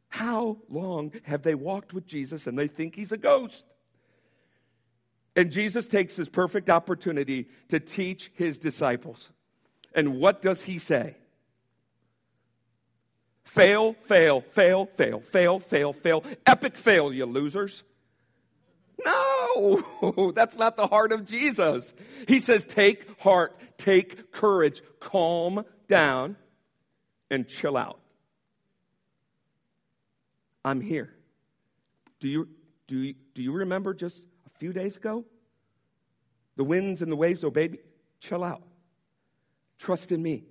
How 0.10 0.58
long 0.70 1.12
have 1.24 1.42
they 1.42 1.56
walked 1.56 1.94
with 1.94 2.06
Jesus 2.06 2.46
and 2.46 2.58
they 2.58 2.68
think 2.68 2.96
he's 2.96 3.12
a 3.12 3.18
ghost? 3.18 3.64
And 5.36 5.52
Jesus 5.52 5.88
takes 5.88 6.16
this 6.16 6.30
perfect 6.30 6.70
opportunity 6.70 7.48
to 7.70 7.80
teach 7.80 8.32
his 8.36 8.60
disciples. 8.60 9.32
And 9.96 10.20
what 10.20 10.44
does 10.44 10.62
he 10.62 10.78
say? 10.78 11.16
Fail, 13.44 13.94
fail, 13.94 14.42
fail, 14.42 14.86
fail, 14.86 15.20
fail, 15.20 15.60
fail, 15.60 15.94
fail. 15.94 16.24
Epic 16.46 16.78
fail, 16.78 17.12
you 17.12 17.26
losers. 17.26 17.84
No, 19.04 19.33
that's 20.36 20.56
not 20.56 20.78
the 20.78 20.88
heart 20.88 21.12
of 21.12 21.26
Jesus. 21.26 21.94
He 22.28 22.40
says, 22.40 22.66
take 22.66 23.22
heart, 23.22 23.56
take 23.78 24.32
courage, 24.32 24.82
calm 25.00 25.66
down, 25.88 26.36
and 27.30 27.48
chill 27.48 27.78
out. 27.78 28.00
I'm 30.66 30.82
here. 30.82 31.14
Do 32.20 32.28
you, 32.28 32.48
do 32.88 32.98
you, 32.98 33.16
do 33.34 33.44
you 33.44 33.52
remember 33.52 33.94
just 33.94 34.24
a 34.46 34.58
few 34.58 34.72
days 34.72 34.98
ago? 34.98 35.26
The 36.56 36.64
winds 36.64 37.02
and 37.02 37.12
the 37.12 37.16
waves 37.16 37.44
oh, 37.44 37.48
obeyed 37.48 37.74
me. 37.74 37.80
Chill 38.20 38.44
out. 38.44 38.64
Trust 39.80 40.12
in 40.12 40.22
me. 40.22 40.46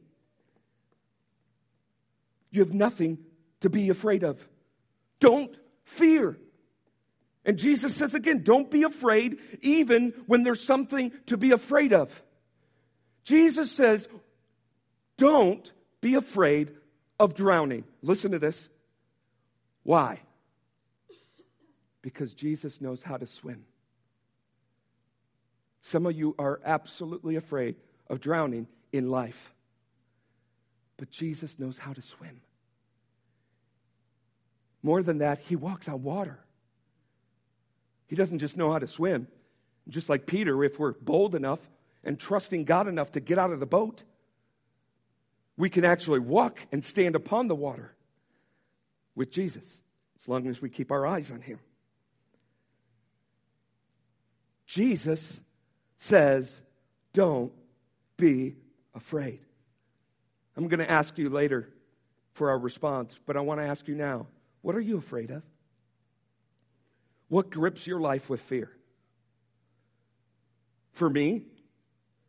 You 2.50 2.60
have 2.60 2.74
nothing 2.74 3.18
to 3.60 3.70
be 3.70 3.88
afraid 3.88 4.24
of. 4.24 4.46
Don't 5.20 5.56
fear. 5.84 6.36
And 7.44 7.58
Jesus 7.58 7.94
says 7.96 8.14
again, 8.14 8.42
don't 8.44 8.70
be 8.70 8.84
afraid 8.84 9.38
even 9.60 10.14
when 10.26 10.42
there's 10.42 10.62
something 10.62 11.12
to 11.26 11.36
be 11.36 11.50
afraid 11.50 11.92
of. 11.92 12.22
Jesus 13.24 13.70
says, 13.70 14.06
don't 15.16 15.72
be 16.00 16.14
afraid 16.14 16.72
of 17.18 17.34
drowning. 17.34 17.84
Listen 18.00 18.32
to 18.32 18.38
this. 18.38 18.68
Why? 19.82 20.20
Because 22.00 22.34
Jesus 22.34 22.80
knows 22.80 23.02
how 23.02 23.16
to 23.16 23.26
swim. 23.26 23.64
Some 25.82 26.06
of 26.06 26.16
you 26.16 26.34
are 26.38 26.60
absolutely 26.64 27.36
afraid 27.36 27.74
of 28.08 28.20
drowning 28.20 28.68
in 28.92 29.10
life. 29.10 29.52
But 30.96 31.10
Jesus 31.10 31.58
knows 31.58 31.78
how 31.78 31.92
to 31.92 32.02
swim. 32.02 32.40
More 34.82 35.02
than 35.02 35.18
that, 35.18 35.40
he 35.40 35.56
walks 35.56 35.88
on 35.88 36.02
water. 36.02 36.38
He 38.12 38.16
doesn't 38.16 38.40
just 38.40 38.58
know 38.58 38.70
how 38.70 38.78
to 38.78 38.86
swim. 38.86 39.26
Just 39.88 40.10
like 40.10 40.26
Peter, 40.26 40.62
if 40.64 40.78
we're 40.78 40.92
bold 40.92 41.34
enough 41.34 41.60
and 42.04 42.20
trusting 42.20 42.66
God 42.66 42.86
enough 42.86 43.12
to 43.12 43.20
get 43.20 43.38
out 43.38 43.52
of 43.52 43.58
the 43.58 43.64
boat, 43.64 44.02
we 45.56 45.70
can 45.70 45.86
actually 45.86 46.18
walk 46.18 46.58
and 46.70 46.84
stand 46.84 47.16
upon 47.16 47.48
the 47.48 47.54
water 47.54 47.94
with 49.14 49.30
Jesus 49.30 49.80
as 50.20 50.28
long 50.28 50.46
as 50.46 50.60
we 50.60 50.68
keep 50.68 50.92
our 50.92 51.06
eyes 51.06 51.30
on 51.30 51.40
Him. 51.40 51.58
Jesus 54.66 55.40
says, 55.96 56.60
Don't 57.14 57.52
be 58.18 58.56
afraid. 58.94 59.40
I'm 60.54 60.68
going 60.68 60.80
to 60.80 60.90
ask 60.90 61.16
you 61.16 61.30
later 61.30 61.70
for 62.34 62.50
our 62.50 62.58
response, 62.58 63.18
but 63.24 63.38
I 63.38 63.40
want 63.40 63.60
to 63.60 63.66
ask 63.66 63.88
you 63.88 63.94
now 63.94 64.26
what 64.60 64.76
are 64.76 64.80
you 64.82 64.98
afraid 64.98 65.30
of? 65.30 65.42
What 67.32 67.48
grips 67.48 67.86
your 67.86 67.98
life 67.98 68.28
with 68.28 68.42
fear? 68.42 68.70
For 70.90 71.08
me, 71.08 71.44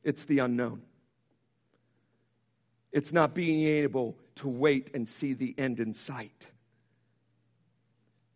it's 0.01 0.23
the 0.23 0.39
unknown. 0.39 0.81
It's 2.93 3.11
not 3.11 3.33
being 3.33 3.67
able 3.67 4.17
to 4.35 4.47
wait 4.47 4.91
and 4.93 5.05
see 5.05 5.33
the 5.33 5.53
end 5.57 5.81
in 5.81 5.93
sight. 5.93 6.47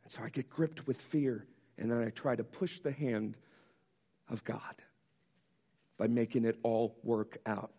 And 0.03 0.11
so 0.11 0.19
I 0.21 0.27
get 0.27 0.49
gripped 0.49 0.87
with 0.87 0.99
fear, 0.99 1.45
and 1.77 1.89
then 1.89 2.03
I 2.03 2.09
try 2.09 2.35
to 2.35 2.43
push 2.43 2.81
the 2.81 2.91
hand 2.91 3.37
of 4.27 4.43
God 4.43 4.75
by 5.97 6.07
making 6.07 6.43
it 6.43 6.59
all 6.63 6.97
work 7.01 7.37
out. 7.45 7.71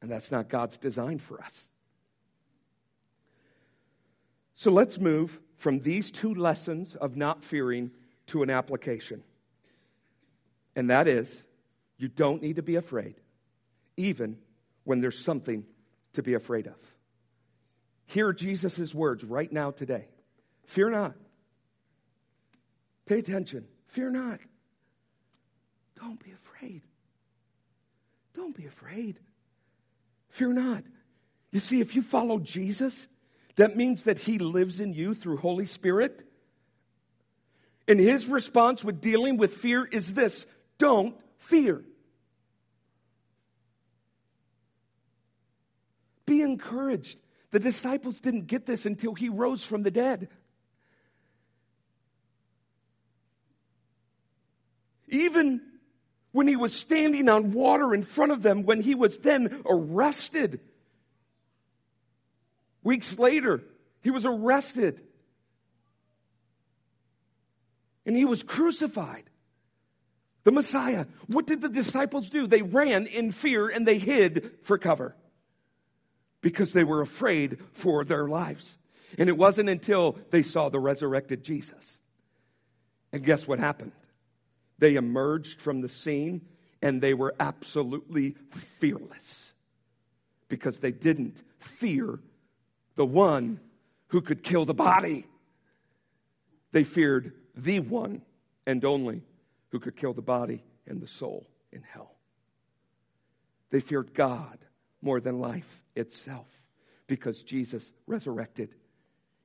And 0.00 0.10
that's 0.10 0.32
not 0.32 0.48
God's 0.48 0.78
design 0.78 1.18
for 1.18 1.42
us. 1.42 1.68
So 4.54 4.70
let's 4.70 4.98
move 4.98 5.38
from 5.60 5.80
these 5.80 6.10
two 6.10 6.34
lessons 6.34 6.94
of 6.94 7.18
not 7.18 7.44
fearing 7.44 7.90
to 8.26 8.42
an 8.42 8.48
application. 8.48 9.22
And 10.74 10.88
that 10.88 11.06
is, 11.06 11.42
you 11.98 12.08
don't 12.08 12.40
need 12.40 12.56
to 12.56 12.62
be 12.62 12.76
afraid, 12.76 13.16
even 13.98 14.38
when 14.84 15.02
there's 15.02 15.22
something 15.22 15.66
to 16.14 16.22
be 16.22 16.32
afraid 16.32 16.66
of. 16.66 16.78
Hear 18.06 18.32
Jesus' 18.32 18.94
words 18.94 19.22
right 19.22 19.52
now 19.52 19.70
today 19.70 20.08
Fear 20.64 20.90
not. 20.90 21.14
Pay 23.04 23.18
attention. 23.18 23.66
Fear 23.88 24.12
not. 24.12 24.40
Don't 26.00 26.24
be 26.24 26.30
afraid. 26.32 26.80
Don't 28.34 28.56
be 28.56 28.64
afraid. 28.64 29.18
Fear 30.30 30.54
not. 30.54 30.84
You 31.52 31.60
see, 31.60 31.80
if 31.80 31.94
you 31.94 32.00
follow 32.00 32.38
Jesus, 32.38 33.08
that 33.60 33.76
means 33.76 34.04
that 34.04 34.18
he 34.18 34.38
lives 34.38 34.80
in 34.80 34.92
you 34.92 35.14
through 35.14 35.38
Holy 35.38 35.66
Spirit. 35.66 36.26
And 37.88 37.98
his 37.98 38.26
response 38.26 38.84
with 38.84 39.00
dealing 39.00 39.36
with 39.36 39.54
fear 39.54 39.84
is 39.84 40.14
this 40.14 40.46
don't 40.78 41.16
fear. 41.38 41.82
Be 46.26 46.42
encouraged. 46.42 47.18
The 47.50 47.58
disciples 47.58 48.20
didn't 48.20 48.46
get 48.46 48.64
this 48.64 48.86
until 48.86 49.14
he 49.14 49.28
rose 49.28 49.64
from 49.64 49.82
the 49.82 49.90
dead. 49.90 50.28
Even 55.08 55.60
when 56.30 56.46
he 56.46 56.54
was 56.54 56.72
standing 56.72 57.28
on 57.28 57.50
water 57.50 57.92
in 57.92 58.04
front 58.04 58.30
of 58.30 58.42
them, 58.42 58.62
when 58.62 58.80
he 58.80 58.94
was 58.94 59.18
then 59.18 59.62
arrested. 59.66 60.60
Weeks 62.82 63.18
later, 63.18 63.62
he 64.02 64.10
was 64.10 64.24
arrested 64.24 65.02
and 68.06 68.16
he 68.16 68.24
was 68.24 68.42
crucified. 68.42 69.24
The 70.44 70.52
Messiah. 70.52 71.04
What 71.26 71.46
did 71.46 71.60
the 71.60 71.68
disciples 71.68 72.30
do? 72.30 72.46
They 72.46 72.62
ran 72.62 73.06
in 73.06 73.30
fear 73.30 73.68
and 73.68 73.86
they 73.86 73.98
hid 73.98 74.52
for 74.62 74.78
cover 74.78 75.14
because 76.40 76.72
they 76.72 76.84
were 76.84 77.02
afraid 77.02 77.58
for 77.74 78.04
their 78.04 78.26
lives. 78.26 78.78
And 79.18 79.28
it 79.28 79.36
wasn't 79.36 79.68
until 79.68 80.16
they 80.30 80.42
saw 80.42 80.70
the 80.70 80.80
resurrected 80.80 81.44
Jesus. 81.44 82.00
And 83.12 83.22
guess 83.22 83.46
what 83.46 83.58
happened? 83.58 83.92
They 84.78 84.96
emerged 84.96 85.60
from 85.60 85.82
the 85.82 85.88
scene 85.88 86.40
and 86.80 87.02
they 87.02 87.12
were 87.12 87.34
absolutely 87.38 88.36
fearless 88.50 89.52
because 90.48 90.78
they 90.78 90.92
didn't 90.92 91.42
fear 91.58 92.18
the 92.96 93.06
one 93.06 93.60
who 94.08 94.20
could 94.20 94.42
kill 94.42 94.64
the 94.64 94.74
body. 94.74 95.26
They 96.72 96.84
feared 96.84 97.32
the 97.54 97.80
one 97.80 98.22
and 98.66 98.84
only 98.84 99.22
who 99.70 99.80
could 99.80 99.96
kill 99.96 100.12
the 100.12 100.22
body 100.22 100.62
and 100.86 101.00
the 101.00 101.08
soul 101.08 101.46
in 101.72 101.82
hell. 101.82 102.14
They 103.70 103.80
feared 103.80 104.14
God 104.14 104.58
more 105.02 105.20
than 105.20 105.38
life 105.38 105.82
itself 105.94 106.46
because 107.06 107.42
Jesus 107.42 107.92
resurrected 108.06 108.74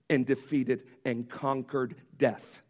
and 0.10 0.26
defeated 0.26 0.84
and 1.04 1.30
conquered 1.30 1.96
death. 2.18 2.62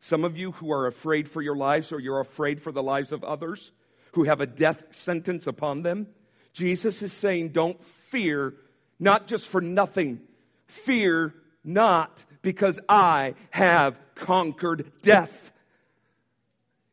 Some 0.00 0.24
of 0.24 0.36
you 0.36 0.52
who 0.52 0.72
are 0.72 0.86
afraid 0.86 1.28
for 1.28 1.42
your 1.42 1.56
lives 1.56 1.92
or 1.92 1.98
you're 1.98 2.20
afraid 2.20 2.62
for 2.62 2.70
the 2.70 2.82
lives 2.82 3.10
of 3.10 3.24
others 3.24 3.72
who 4.12 4.24
have 4.24 4.40
a 4.40 4.46
death 4.46 4.84
sentence 4.90 5.46
upon 5.46 5.82
them, 5.82 6.06
Jesus 6.52 7.02
is 7.02 7.12
saying, 7.12 7.50
Don't 7.50 7.82
fear, 7.82 8.54
not 8.98 9.26
just 9.26 9.46
for 9.46 9.60
nothing. 9.60 10.20
Fear 10.66 11.34
not 11.64 12.24
because 12.42 12.80
I 12.88 13.34
have 13.50 13.98
conquered 14.14 14.90
death. 15.02 15.52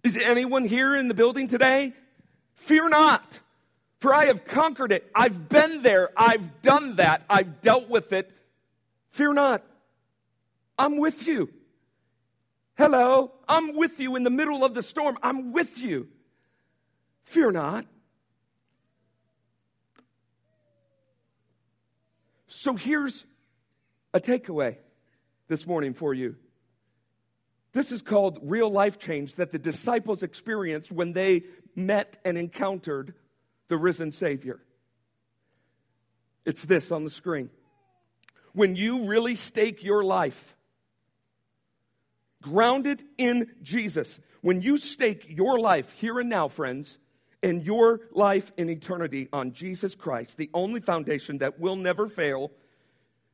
Is 0.04 0.18
anyone 0.18 0.66
here 0.66 0.96
in 0.96 1.08
the 1.08 1.14
building 1.14 1.48
today? 1.48 1.94
Fear 2.56 2.90
not, 2.90 3.40
for 4.00 4.14
I 4.14 4.26
have 4.26 4.46
conquered 4.46 4.92
it. 4.92 5.10
I've 5.14 5.50
been 5.50 5.82
there. 5.82 6.10
I've 6.16 6.62
done 6.62 6.98
that. 6.98 7.24
I've 7.30 7.62
dealt 7.62 7.90
with 7.90 8.14
it. 8.14 8.32
Fear 9.12 9.34
not. 9.34 9.64
I'm 10.78 10.98
with 10.98 11.26
you. 11.26 11.50
Hello, 12.78 13.32
I'm 13.48 13.76
with 13.76 14.00
you 14.00 14.16
in 14.16 14.24
the 14.24 14.30
middle 14.30 14.66
of 14.66 14.74
the 14.74 14.84
storm. 14.84 15.18
I'm 15.24 15.54
with 15.54 15.80
you. 15.80 16.10
Fear 17.24 17.54
not. 17.54 17.86
So 22.66 22.74
here's 22.74 23.24
a 24.12 24.20
takeaway 24.20 24.78
this 25.48 25.68
morning 25.68 25.94
for 25.94 26.16
you. 26.16 26.36
This 27.74 27.92
is 27.92 28.02
called 28.02 28.40
real 28.42 28.72
life 28.72 28.98
change 28.98 29.36
that 29.36 29.52
the 29.52 29.60
disciples 29.60 30.24
experienced 30.24 30.92
when 30.92 31.14
they 31.14 31.44
met 31.76 32.18
and 32.26 32.40
encountered 32.40 33.14
the 33.68 33.78
risen 33.78 34.12
Savior. 34.12 34.60
It's 36.44 36.66
this 36.66 36.92
on 36.92 37.04
the 37.04 37.12
screen. 37.12 37.52
When 38.54 38.76
you 38.76 39.06
really 39.06 39.36
stake 39.36 39.84
your 39.84 40.04
life 40.04 40.58
grounded 42.42 43.04
in 43.20 43.52
Jesus, 43.62 44.20
when 44.42 44.64
you 44.64 44.80
stake 44.80 45.24
your 45.30 45.60
life 45.60 45.92
here 45.92 46.18
and 46.20 46.32
now, 46.32 46.48
friends, 46.48 46.98
and 47.46 47.66
your 47.66 48.02
life 48.12 48.52
in 48.58 48.70
eternity 48.70 49.30
on 49.32 49.54
Jesus 49.54 49.96
Christ, 49.96 50.36
the 50.36 50.50
only 50.54 50.82
foundation 50.82 51.38
that 51.38 51.62
will 51.62 51.78
never 51.78 52.10
fail, 52.10 52.52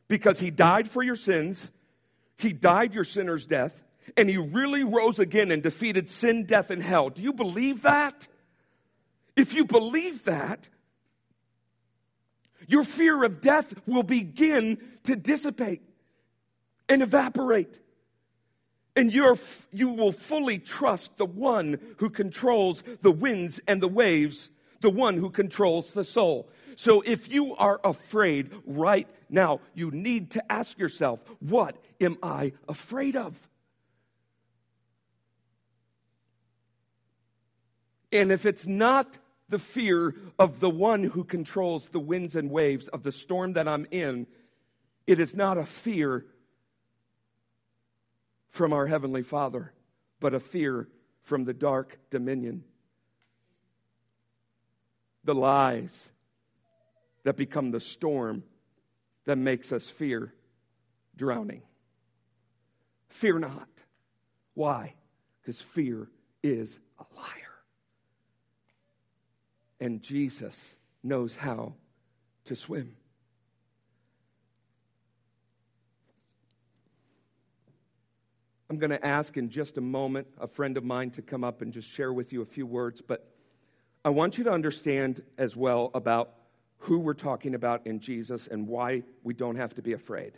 because 0.07 0.39
He 0.39 0.51
died 0.51 0.87
for 0.87 1.01
your 1.01 1.15
sins 1.15 1.71
he 2.41 2.53
died 2.53 2.93
your 2.93 3.03
sinner's 3.03 3.45
death, 3.45 3.83
and 4.17 4.27
he 4.27 4.37
really 4.37 4.83
rose 4.83 5.19
again 5.19 5.51
and 5.51 5.61
defeated 5.61 6.09
sin, 6.09 6.45
death, 6.45 6.71
and 6.71 6.81
hell. 6.81 7.09
Do 7.09 7.21
you 7.21 7.33
believe 7.33 7.83
that? 7.83 8.27
If 9.35 9.53
you 9.53 9.63
believe 9.63 10.25
that, 10.25 10.67
your 12.67 12.83
fear 12.83 13.23
of 13.23 13.41
death 13.41 13.73
will 13.85 14.03
begin 14.03 14.79
to 15.03 15.15
dissipate 15.15 15.81
and 16.89 17.01
evaporate. 17.01 17.79
And 18.95 19.13
you're, 19.13 19.37
you 19.71 19.89
will 19.89 20.11
fully 20.11 20.59
trust 20.59 21.17
the 21.17 21.25
one 21.25 21.79
who 21.97 22.09
controls 22.09 22.83
the 23.01 23.11
winds 23.11 23.59
and 23.67 23.81
the 23.81 23.87
waves, 23.87 24.49
the 24.81 24.89
one 24.89 25.15
who 25.15 25.29
controls 25.29 25.93
the 25.93 26.03
soul. 26.03 26.49
So 26.75 27.01
if 27.01 27.31
you 27.31 27.55
are 27.55 27.79
afraid 27.83 28.51
right 28.65 29.07
now, 29.29 29.61
you 29.73 29.91
need 29.91 30.31
to 30.31 30.51
ask 30.51 30.77
yourself, 30.77 31.19
what 31.39 31.77
am 32.01 32.17
I 32.21 32.53
afraid 32.67 33.15
of? 33.15 33.37
And 38.11 38.31
if 38.31 38.45
it's 38.45 38.67
not 38.67 39.17
the 39.47 39.59
fear 39.59 40.15
of 40.37 40.59
the 40.59 40.69
one 40.69 41.03
who 41.03 41.23
controls 41.23 41.87
the 41.89 41.99
winds 41.99 42.35
and 42.35 42.49
waves 42.49 42.87
of 42.89 43.03
the 43.03 43.11
storm 43.11 43.53
that 43.53 43.67
I'm 43.67 43.87
in, 43.91 44.27
it 45.07 45.19
is 45.19 45.35
not 45.35 45.57
a 45.57 45.65
fear 45.65 46.25
from 48.51 48.73
our 48.73 48.85
Heavenly 48.85 49.23
Father, 49.23 49.73
but 50.19 50.33
a 50.33 50.39
fear 50.39 50.87
from 51.23 51.45
the 51.45 51.53
dark 51.53 51.97
dominion. 52.09 52.63
The 55.23 55.33
lies 55.33 56.09
that 57.23 57.37
become 57.37 57.71
the 57.71 57.79
storm 57.79 58.43
that 59.25 59.37
makes 59.37 59.71
us 59.71 59.89
fear 59.89 60.33
drowning. 61.15 61.61
Fear 63.09 63.39
not. 63.39 63.69
Why? 64.53 64.95
Because 65.41 65.61
fear 65.61 66.09
is 66.43 66.77
a 66.99 67.05
liar. 67.15 67.27
And 69.79 70.01
Jesus 70.01 70.75
knows 71.03 71.35
how 71.35 71.75
to 72.45 72.55
swim. 72.55 72.95
I'm 78.71 78.77
going 78.77 78.91
to 78.91 79.05
ask 79.05 79.35
in 79.35 79.49
just 79.49 79.77
a 79.77 79.81
moment 79.81 80.27
a 80.39 80.47
friend 80.47 80.77
of 80.77 80.85
mine 80.85 81.11
to 81.11 81.21
come 81.21 81.43
up 81.43 81.61
and 81.61 81.73
just 81.73 81.89
share 81.89 82.13
with 82.13 82.31
you 82.31 82.41
a 82.41 82.45
few 82.45 82.65
words, 82.65 83.01
but 83.01 83.29
I 84.05 84.11
want 84.11 84.37
you 84.37 84.45
to 84.45 84.49
understand 84.49 85.21
as 85.37 85.57
well 85.57 85.91
about 85.93 86.31
who 86.77 86.99
we're 86.99 87.13
talking 87.13 87.53
about 87.53 87.85
in 87.85 87.99
Jesus 87.99 88.47
and 88.47 88.69
why 88.69 89.03
we 89.23 89.33
don't 89.33 89.57
have 89.57 89.75
to 89.75 89.81
be 89.81 89.91
afraid. 89.91 90.37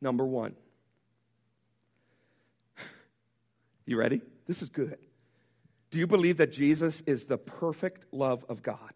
Number 0.00 0.26
one. 0.26 0.56
You 3.86 3.96
ready? 3.96 4.20
This 4.48 4.60
is 4.60 4.68
good. 4.68 4.98
Do 5.92 5.98
you 6.00 6.08
believe 6.08 6.38
that 6.38 6.50
Jesus 6.50 7.04
is 7.06 7.26
the 7.26 7.38
perfect 7.38 8.12
love 8.12 8.44
of 8.48 8.64
God? 8.64 8.94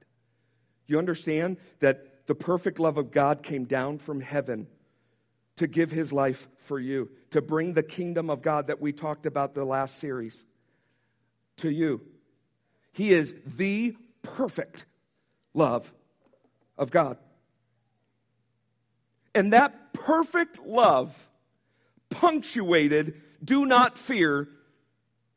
You 0.88 0.98
understand 0.98 1.58
that 1.78 2.26
the 2.26 2.34
perfect 2.34 2.80
love 2.80 2.98
of 2.98 3.12
God 3.12 3.44
came 3.44 3.66
down 3.66 3.98
from 3.98 4.20
heaven 4.20 4.66
to 5.56 5.66
give 5.66 5.90
his 5.90 6.12
life 6.12 6.48
for 6.64 6.78
you, 6.78 7.10
to 7.30 7.42
bring 7.42 7.74
the 7.74 7.82
kingdom 7.82 8.30
of 8.30 8.42
God 8.42 8.68
that 8.68 8.80
we 8.80 8.92
talked 8.92 9.26
about 9.26 9.54
the 9.54 9.64
last 9.64 9.98
series 9.98 10.42
to 11.58 11.70
you. 11.70 12.00
He 12.92 13.10
is 13.10 13.34
the 13.56 13.96
perfect 14.22 14.84
love 15.54 15.92
of 16.78 16.90
God. 16.90 17.18
And 19.34 19.52
that 19.52 19.92
perfect 19.92 20.64
love 20.66 21.14
punctuated 22.10 23.20
do 23.42 23.66
not 23.66 23.96
fear 23.96 24.48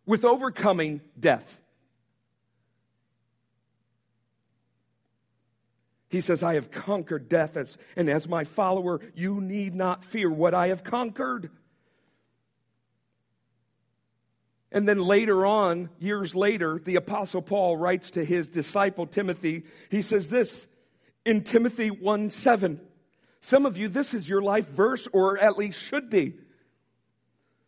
with 0.06 0.26
overcoming 0.26 1.02
death. 1.20 1.60
He 6.16 6.22
says, 6.22 6.42
I 6.44 6.54
have 6.54 6.72
conquered 6.72 7.28
death, 7.28 7.58
as, 7.58 7.78
and 7.98 8.10
as 8.10 8.26
my 8.26 8.46
follower, 8.46 9.02
you 9.16 9.42
need 9.42 9.76
not 9.76 10.06
fear 10.06 10.32
what 10.32 10.54
I 10.54 10.70
have 10.70 10.82
conquered. 10.82 11.50
And 14.72 14.88
then 14.88 15.00
later 15.00 15.46
on, 15.46 15.90
years 16.00 16.34
later, 16.34 16.80
the 16.82 16.96
Apostle 16.96 17.42
Paul 17.42 17.76
writes 17.76 18.12
to 18.12 18.24
his 18.24 18.50
disciple 18.50 19.06
Timothy, 19.06 19.66
he 19.92 20.02
says 20.02 20.30
this 20.30 20.68
in 21.26 21.44
Timothy 21.44 21.92
1 21.92 22.30
7. 22.30 22.80
Some 23.42 23.66
of 23.66 23.78
you, 23.78 23.90
this 23.90 24.14
is 24.14 24.30
your 24.30 24.42
life 24.42 24.70
verse, 24.70 25.10
or 25.12 25.38
at 25.38 25.58
least 25.58 25.82
should 25.82 26.10
be. 26.10 26.36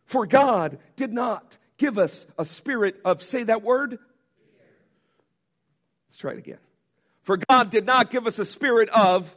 For 0.06 0.26
God 0.26 0.78
did 0.96 1.12
not 1.12 1.58
give 1.76 1.98
us 1.98 2.24
a 2.38 2.46
spirit 2.46 2.98
of, 3.04 3.22
say 3.22 3.42
that 3.42 3.60
word. 3.62 3.98
Let's 6.08 6.18
try 6.18 6.32
it 6.32 6.38
again. 6.38 6.60
For 7.28 7.36
God 7.36 7.68
did 7.68 7.84
not 7.84 8.10
give 8.10 8.26
us 8.26 8.38
a 8.38 8.44
spirit 8.46 8.88
of, 8.88 9.36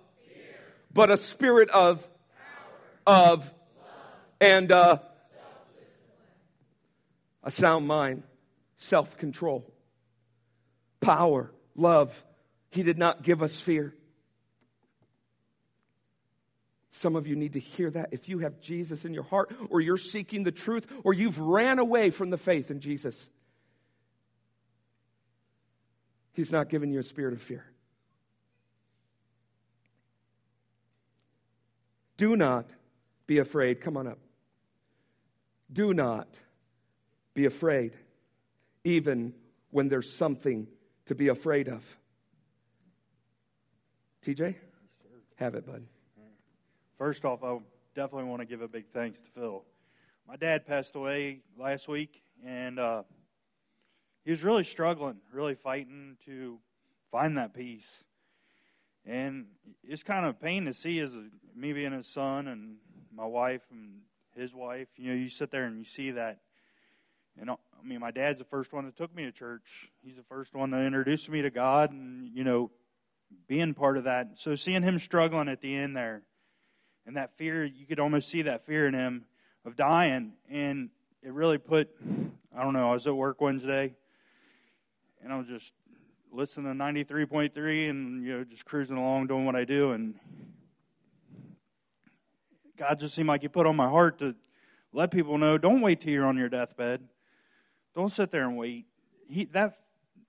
but 0.94 1.12
a 1.12 1.18
spirit 1.18 1.70
of, 1.72 2.08
of, 3.06 3.54
and 4.40 4.72
uh, 4.72 5.00
a 7.44 7.52
sound 7.52 7.88
mind, 7.88 8.24
self 8.78 9.18
control, 9.18 9.70
power, 11.02 11.52
love. 11.76 12.24
He 12.70 12.82
did 12.82 12.98
not 12.98 13.24
give 13.24 13.44
us 13.44 13.60
fear. 13.60 13.94
Some 16.92 17.18
of 17.18 17.28
you 17.28 17.36
need 17.36 17.52
to 17.54 17.60
hear 17.60 17.92
that. 17.92 18.14
If 18.14 18.30
you 18.30 18.40
have 18.40 18.62
Jesus 18.62 19.04
in 19.04 19.14
your 19.14 19.24
heart, 19.24 19.54
or 19.70 19.82
you're 19.82 19.98
seeking 19.98 20.44
the 20.44 20.54
truth, 20.54 20.88
or 21.04 21.14
you've 21.14 21.40
ran 21.40 21.78
away 21.78 22.10
from 22.10 22.30
the 22.30 22.38
faith 22.38 22.72
in 22.72 22.80
Jesus, 22.80 23.30
He's 26.32 26.54
not 26.54 26.70
giving 26.70 26.90
you 26.90 27.00
a 27.00 27.04
spirit 27.04 27.34
of 27.34 27.42
fear. 27.42 27.66
Do 32.22 32.36
not 32.36 32.70
be 33.26 33.40
afraid. 33.40 33.82
Come 33.82 33.98
on 33.98 34.06
up. 34.06 34.20
Do 35.74 35.92
not 35.92 36.28
be 37.34 37.46
afraid, 37.46 37.94
even 38.84 39.34
when 39.72 39.90
there's 39.90 40.14
something 40.14 40.68
to 41.08 41.16
be 41.16 41.30
afraid 41.30 41.68
of. 41.68 41.84
TJ? 44.24 44.54
Have 45.38 45.56
it, 45.56 45.66
bud. 45.66 45.84
First 47.00 47.26
off, 47.26 47.44
I 47.44 47.58
definitely 47.96 48.30
want 48.30 48.42
to 48.42 48.46
give 48.46 48.62
a 48.62 48.68
big 48.68 48.86
thanks 48.94 49.20
to 49.22 49.32
Phil. 49.32 49.64
My 50.28 50.36
dad 50.36 50.68
passed 50.68 50.96
away 50.96 51.40
last 51.58 51.88
week, 51.88 52.22
and 52.46 52.78
uh, 52.78 53.02
he 54.26 54.30
was 54.30 54.44
really 54.44 54.64
struggling, 54.64 55.16
really 55.34 55.56
fighting 55.56 56.18
to 56.26 56.60
find 57.12 57.40
that 57.40 57.56
peace. 57.56 58.04
And 59.06 59.46
it's 59.84 60.04
kind 60.04 60.26
of 60.26 60.36
a 60.36 60.38
pain 60.38 60.66
to 60.66 60.74
see 60.74 61.00
as 61.00 61.12
me 61.56 61.74
being 61.74 61.92
his 61.92 62.08
son 62.08 62.48
and 62.48 62.76
my 63.16 63.26
wife 63.26 63.62
and 63.72 64.02
his 64.36 64.54
wife. 64.54 64.88
You 64.98 65.10
know, 65.10 65.16
you 65.16 65.30
sit 65.30 65.52
there 65.52 65.66
and 65.66 65.78
you 65.80 65.86
see 65.86 66.12
that. 66.12 66.40
And 67.40 67.50
uh, 67.50 67.56
I 67.80 67.88
mean, 67.88 68.00
my 68.00 68.12
dad's 68.12 68.40
the 68.40 68.46
first 68.46 68.74
one 68.74 68.86
that 68.86 68.96
took 68.96 69.16
me 69.16 69.24
to 69.24 69.32
church. 69.32 69.90
He's 70.04 70.16
the 70.16 70.24
first 70.24 70.54
one 70.54 70.72
that 70.72 70.82
introduced 70.82 71.30
me 71.30 71.42
to 71.42 71.50
God, 71.50 71.92
and 71.92 72.30
you 72.36 72.44
know, 72.44 72.70
being 73.48 73.74
part 73.74 73.98
of 73.98 74.04
that. 74.04 74.34
So 74.36 74.56
seeing 74.56 74.84
him 74.84 75.00
struggling 75.00 75.48
at 75.48 75.62
the 75.62 75.74
end 75.74 75.96
there, 75.96 76.22
and 77.06 77.18
that 77.18 77.38
fear, 77.38 77.64
you 77.66 77.86
could 77.86 78.00
almost 78.00 78.30
see 78.30 78.44
that 78.44 78.66
fear 78.66 78.88
in 78.88 78.94
him 78.94 79.26
of 79.66 79.76
dying. 79.76 80.34
And 80.50 80.90
it 81.24 81.32
really 81.32 81.58
put, 81.58 81.90
I 82.56 82.64
don't 82.64 82.74
know, 82.74 82.90
I 82.90 82.94
was 82.94 83.08
at 83.08 83.16
work 83.16 83.42
Wednesday 83.42 83.96
and 85.24 85.32
I 85.32 85.38
was 85.38 85.48
just 85.48 85.74
listening 86.32 86.78
to 86.78 86.84
93.3 86.84 87.90
and, 87.90 88.26
you 88.26 88.38
know, 88.38 88.44
just 88.44 88.66
cruising 88.66 88.98
along 88.98 89.28
doing 89.28 89.46
what 89.46 89.56
I 89.56 89.66
do. 89.66 89.92
And 89.92 90.16
God 92.78 93.00
just 93.00 93.16
seemed 93.16 93.28
like 93.28 93.42
He 93.42 93.48
put 93.48 93.68
on 93.68 93.76
my 93.76 93.90
heart 93.90 94.20
to 94.20 94.36
let 94.94 95.12
people 95.12 95.38
know 95.38 95.58
don't 95.58 95.82
wait 95.82 96.02
till 96.02 96.12
you're 96.12 96.26
on 96.26 96.38
your 96.38 96.50
deathbed. 96.50 97.02
Don't 97.96 98.12
sit 98.12 98.32
there 98.32 98.44
and 98.48 98.58
wait. 98.58 98.86
He, 99.30 99.46
that, 99.46 99.78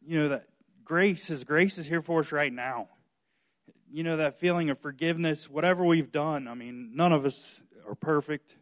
you 0.07 0.19
know, 0.19 0.29
that 0.31 0.49
grace, 0.85 1.27
His 1.27 1.45
grace 1.45 1.79
is 1.79 1.87
here 1.87 2.03
for 2.03 2.21
us 2.21 2.33
right 2.33 2.53
now 2.53 2.89
you 3.93 4.03
know, 4.03 4.17
that 4.17 4.41
feeling 4.41 4.71
of 4.71 4.79
forgiveness, 4.81 5.51
whatever 5.51 5.85
we've 5.85 6.11
done. 6.11 6.49
I 6.49 6.55
mean, 6.55 6.93
none 6.95 7.13
of 7.13 7.27
us 7.27 7.61
are 7.87 7.95
perfect. 7.95 8.57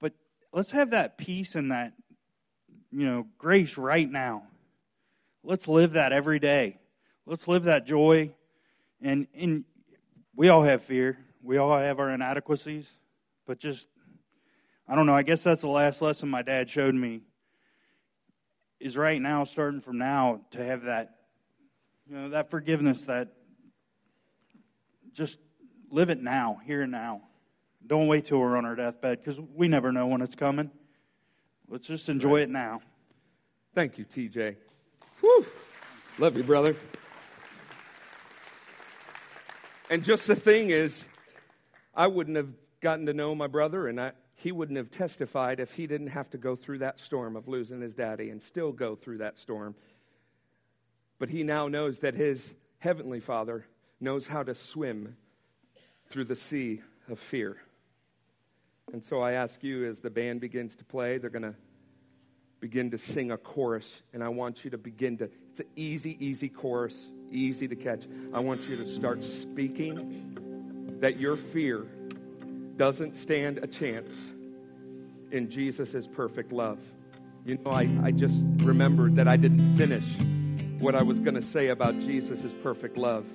But 0.00 0.12
let's 0.52 0.72
have 0.72 0.90
that 0.90 1.16
peace 1.16 1.54
and 1.54 1.70
that, 1.70 1.92
you 2.90 3.06
know, 3.06 3.26
grace 3.38 3.78
right 3.78 4.10
now. 4.10 4.42
Let's 5.44 5.66
live 5.66 5.92
that 5.92 6.12
every 6.12 6.38
day. 6.38 6.78
Let's 7.26 7.48
live 7.48 7.64
that 7.64 7.86
joy. 7.86 8.30
And, 9.00 9.26
and 9.34 9.64
we 10.36 10.48
all 10.48 10.62
have 10.62 10.82
fear, 10.82 11.18
we 11.42 11.58
all 11.58 11.76
have 11.76 11.98
our 11.98 12.10
inadequacies. 12.10 12.86
But 13.46 13.58
just, 13.58 13.88
I 14.88 14.94
don't 14.94 15.06
know, 15.06 15.14
I 15.14 15.22
guess 15.22 15.42
that's 15.42 15.62
the 15.62 15.68
last 15.68 16.00
lesson 16.00 16.28
my 16.28 16.42
dad 16.42 16.70
showed 16.70 16.94
me 16.94 17.22
is 18.78 18.96
right 18.96 19.20
now, 19.20 19.44
starting 19.44 19.80
from 19.80 19.98
now, 19.98 20.40
to 20.50 20.64
have 20.64 20.82
that, 20.82 21.16
you 22.08 22.16
know, 22.16 22.30
that 22.30 22.50
forgiveness, 22.50 23.04
that 23.04 23.28
just 25.12 25.38
live 25.90 26.10
it 26.10 26.22
now, 26.22 26.60
here 26.64 26.82
and 26.82 26.92
now. 26.92 27.22
Don't 27.86 28.06
wait 28.06 28.24
till 28.24 28.38
we're 28.38 28.56
on 28.56 28.64
our 28.64 28.76
deathbed 28.76 29.18
because 29.22 29.40
we 29.54 29.68
never 29.68 29.92
know 29.92 30.06
when 30.06 30.20
it's 30.20 30.34
coming. 30.34 30.70
Let's 31.68 31.86
just 31.86 32.08
enjoy 32.08 32.34
right. 32.34 32.42
it 32.42 32.50
now. 32.50 32.80
Thank 33.74 33.98
you, 33.98 34.04
TJ. 34.04 34.56
Whew. 35.22 35.46
Love 36.18 36.36
you, 36.36 36.42
brother. 36.42 36.74
And 39.88 40.02
just 40.02 40.26
the 40.26 40.34
thing 40.34 40.70
is, 40.70 41.04
I 41.94 42.08
wouldn't 42.08 42.36
have 42.36 42.48
gotten 42.80 43.06
to 43.06 43.14
know 43.14 43.32
my 43.34 43.46
brother, 43.46 43.86
and 43.86 44.00
I, 44.00 44.12
he 44.34 44.50
wouldn't 44.50 44.76
have 44.76 44.90
testified 44.90 45.60
if 45.60 45.72
he 45.72 45.86
didn't 45.86 46.08
have 46.08 46.28
to 46.30 46.38
go 46.38 46.56
through 46.56 46.78
that 46.78 46.98
storm 46.98 47.36
of 47.36 47.46
losing 47.46 47.80
his 47.80 47.94
daddy 47.94 48.30
and 48.30 48.42
still 48.42 48.72
go 48.72 48.96
through 48.96 49.18
that 49.18 49.38
storm. 49.38 49.76
But 51.20 51.28
he 51.28 51.44
now 51.44 51.68
knows 51.68 52.00
that 52.00 52.14
his 52.14 52.52
heavenly 52.78 53.20
father 53.20 53.64
knows 54.00 54.26
how 54.26 54.42
to 54.42 54.56
swim 54.56 55.16
through 56.08 56.24
the 56.24 56.36
sea 56.36 56.82
of 57.08 57.20
fear. 57.20 57.58
And 58.92 59.04
so 59.04 59.20
I 59.20 59.32
ask 59.32 59.62
you, 59.62 59.86
as 59.86 60.00
the 60.00 60.10
band 60.10 60.40
begins 60.40 60.74
to 60.76 60.84
play, 60.84 61.18
they're 61.18 61.30
going 61.30 61.42
to 61.42 61.54
begin 62.62 62.92
to 62.92 62.96
sing 62.96 63.32
a 63.32 63.36
chorus. 63.36 63.92
And 64.14 64.22
I 64.22 64.28
want 64.28 64.64
you 64.64 64.70
to 64.70 64.78
begin 64.78 65.18
to, 65.18 65.28
it's 65.50 65.58
an 65.58 65.66
easy, 65.74 66.16
easy 66.24 66.48
chorus, 66.48 66.94
easy 67.32 67.66
to 67.66 67.74
catch. 67.74 68.04
I 68.32 68.38
want 68.38 68.62
you 68.68 68.76
to 68.76 68.86
start 68.86 69.24
speaking 69.24 70.96
that 71.00 71.18
your 71.18 71.36
fear 71.36 71.84
doesn't 72.76 73.16
stand 73.16 73.58
a 73.58 73.66
chance 73.66 74.14
in 75.32 75.50
Jesus' 75.50 76.06
perfect 76.06 76.52
love. 76.52 76.78
You 77.44 77.58
know, 77.58 77.72
I, 77.72 77.90
I 78.04 78.12
just 78.12 78.44
remembered 78.58 79.16
that 79.16 79.26
I 79.26 79.36
didn't 79.36 79.76
finish 79.76 80.04
what 80.78 80.94
I 80.94 81.02
was 81.02 81.18
going 81.18 81.34
to 81.34 81.42
say 81.42 81.68
about 81.68 81.98
Jesus' 81.98 82.52
perfect 82.62 82.96
love. 82.96 83.26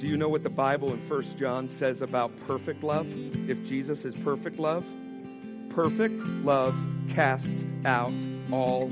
Do 0.00 0.08
you 0.08 0.16
know 0.16 0.28
what 0.28 0.42
the 0.42 0.50
Bible 0.50 0.92
in 0.92 0.98
1 1.08 1.22
John 1.38 1.68
says 1.68 2.02
about 2.02 2.32
perfect 2.48 2.82
love? 2.82 3.06
If 3.48 3.64
Jesus 3.64 4.04
is 4.04 4.16
perfect 4.16 4.58
love, 4.58 4.84
perfect 5.70 6.20
love 6.42 6.74
casts 7.08 7.64
out 7.84 8.12
all 8.52 8.90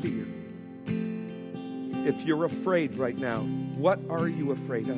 fear. 0.00 0.26
If 2.06 2.22
you're 2.22 2.44
afraid 2.44 2.96
right 2.96 3.16
now, 3.16 3.40
what 3.76 3.98
are 4.08 4.28
you 4.28 4.52
afraid 4.52 4.88
of? 4.88 4.96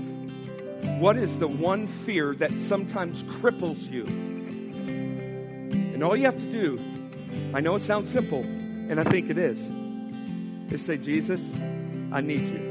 What 1.00 1.16
is 1.16 1.38
the 1.38 1.48
one 1.48 1.86
fear 1.86 2.34
that 2.36 2.50
sometimes 2.66 3.22
cripples 3.24 3.90
you? 3.90 4.04
And 5.94 6.02
all 6.04 6.16
you 6.16 6.24
have 6.24 6.38
to 6.38 6.50
do, 6.50 6.80
I 7.54 7.60
know 7.60 7.74
it 7.74 7.82
sounds 7.82 8.10
simple, 8.10 8.42
and 8.42 9.00
I 9.00 9.04
think 9.04 9.30
it 9.30 9.38
is, 9.38 9.58
is 10.72 10.84
say, 10.84 10.96
Jesus, 10.96 11.42
I 12.12 12.20
need 12.20 12.48
you. 12.48 12.68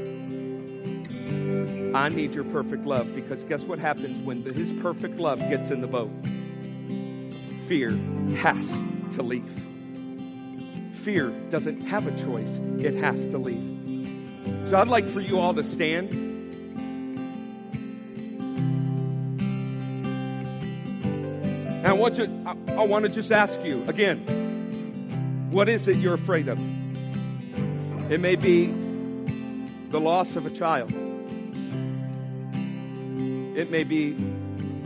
I 1.94 2.08
need 2.08 2.34
your 2.34 2.44
perfect 2.44 2.84
love 2.84 3.14
because 3.14 3.44
guess 3.44 3.62
what 3.64 3.78
happens 3.78 4.22
when 4.22 4.42
his 4.42 4.72
perfect 4.80 5.18
love 5.18 5.38
gets 5.50 5.70
in 5.70 5.80
the 5.80 5.86
boat? 5.86 6.10
Fear 7.66 7.90
has 8.36 8.66
to 9.16 9.22
leave. 9.22 9.67
Fear 11.08 11.30
doesn't 11.48 11.80
have 11.86 12.06
a 12.06 12.10
choice, 12.22 12.50
it 12.80 12.94
has 12.96 13.26
to 13.28 13.38
leave. 13.38 14.68
So 14.68 14.78
I'd 14.78 14.88
like 14.88 15.08
for 15.08 15.22
you 15.22 15.38
all 15.38 15.54
to 15.54 15.64
stand. 15.64 16.10
And 21.70 21.86
I 21.86 21.94
want, 21.94 22.18
you, 22.18 22.24
I, 22.44 22.54
I 22.74 22.82
want 22.82 23.06
to 23.06 23.08
just 23.08 23.32
ask 23.32 23.58
you 23.64 23.82
again 23.88 24.18
what 25.50 25.70
is 25.70 25.88
it 25.88 25.96
you're 25.96 26.12
afraid 26.12 26.46
of? 26.46 26.58
It 28.12 28.20
may 28.20 28.36
be 28.36 28.66
the 29.88 30.00
loss 30.00 30.36
of 30.36 30.44
a 30.44 30.50
child. 30.50 30.92
It 33.56 33.70
may 33.70 33.84
be 33.84 34.14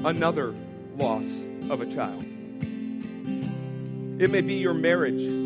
another 0.05 0.55
loss 0.97 1.27
of 1.68 1.81
a 1.81 1.87
child. 1.93 2.25
It 4.20 4.31
may 4.31 4.41
be 4.41 4.55
your 4.55 4.75
marriage 4.75 5.41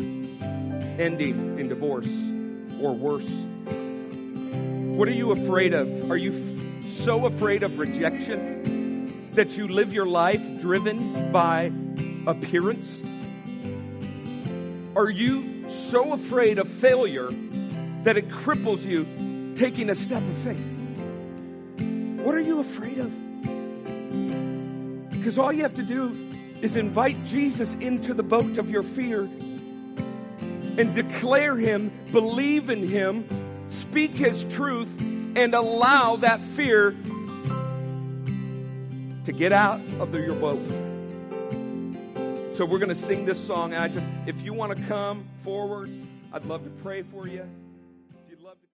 ending 0.99 1.59
in 1.59 1.69
divorce 1.69 2.07
or 2.81 2.93
worse. 2.93 3.27
What 4.97 5.07
are 5.07 5.13
you 5.13 5.31
afraid 5.31 5.73
of? 5.73 6.11
Are 6.11 6.17
you 6.17 6.33
f- 6.33 6.89
so 6.89 7.25
afraid 7.25 7.63
of 7.63 7.77
rejection 7.77 9.31
that 9.33 9.55
you 9.57 9.67
live 9.67 9.93
your 9.93 10.07
life 10.07 10.41
driven 10.59 11.31
by 11.31 11.71
appearance? 12.25 13.01
Are 14.95 15.09
you 15.09 15.69
so 15.69 16.13
afraid 16.13 16.57
of 16.57 16.67
failure 16.67 17.29
that 18.03 18.17
it 18.17 18.29
cripples 18.29 18.83
you 18.83 19.05
taking 19.55 19.89
a 19.91 19.95
step 19.95 20.23
of 20.23 20.37
faith? 20.37 20.65
What 22.25 22.33
are 22.33 22.41
you 22.41 22.59
afraid 22.59 22.97
of? 22.97 23.11
Because 25.11 25.37
all 25.37 25.53
you 25.53 25.61
have 25.61 25.75
to 25.75 25.83
do 25.83 26.15
is 26.61 26.75
invite 26.75 27.23
Jesus 27.25 27.75
into 27.75 28.15
the 28.15 28.23
boat 28.23 28.57
of 28.57 28.71
your 28.71 28.81
fear 28.81 29.29
and 30.77 30.93
declare 30.93 31.55
Him, 31.55 31.91
believe 32.11 32.69
in 32.69 32.87
Him, 32.87 33.27
speak 33.69 34.11
His 34.11 34.43
truth, 34.45 34.89
and 34.99 35.53
allow 35.53 36.15
that 36.17 36.41
fear 36.41 36.91
to 39.25 39.31
get 39.31 39.51
out 39.51 39.81
of 39.99 40.11
the, 40.11 40.19
your 40.19 40.35
boat. 40.35 40.61
So 42.55 42.65
we're 42.65 42.79
going 42.79 42.89
to 42.89 42.95
sing 42.95 43.25
this 43.25 43.39
song. 43.45 43.75
I 43.75 43.87
just, 43.87 44.05
if 44.25 44.41
you 44.41 44.53
want 44.53 44.75
to 44.75 44.83
come 44.85 45.25
forward, 45.43 45.91
I'd 46.33 46.45
love 46.45 46.63
to 46.63 46.69
pray 46.81 47.03
for 47.03 47.27
you. 47.27 47.47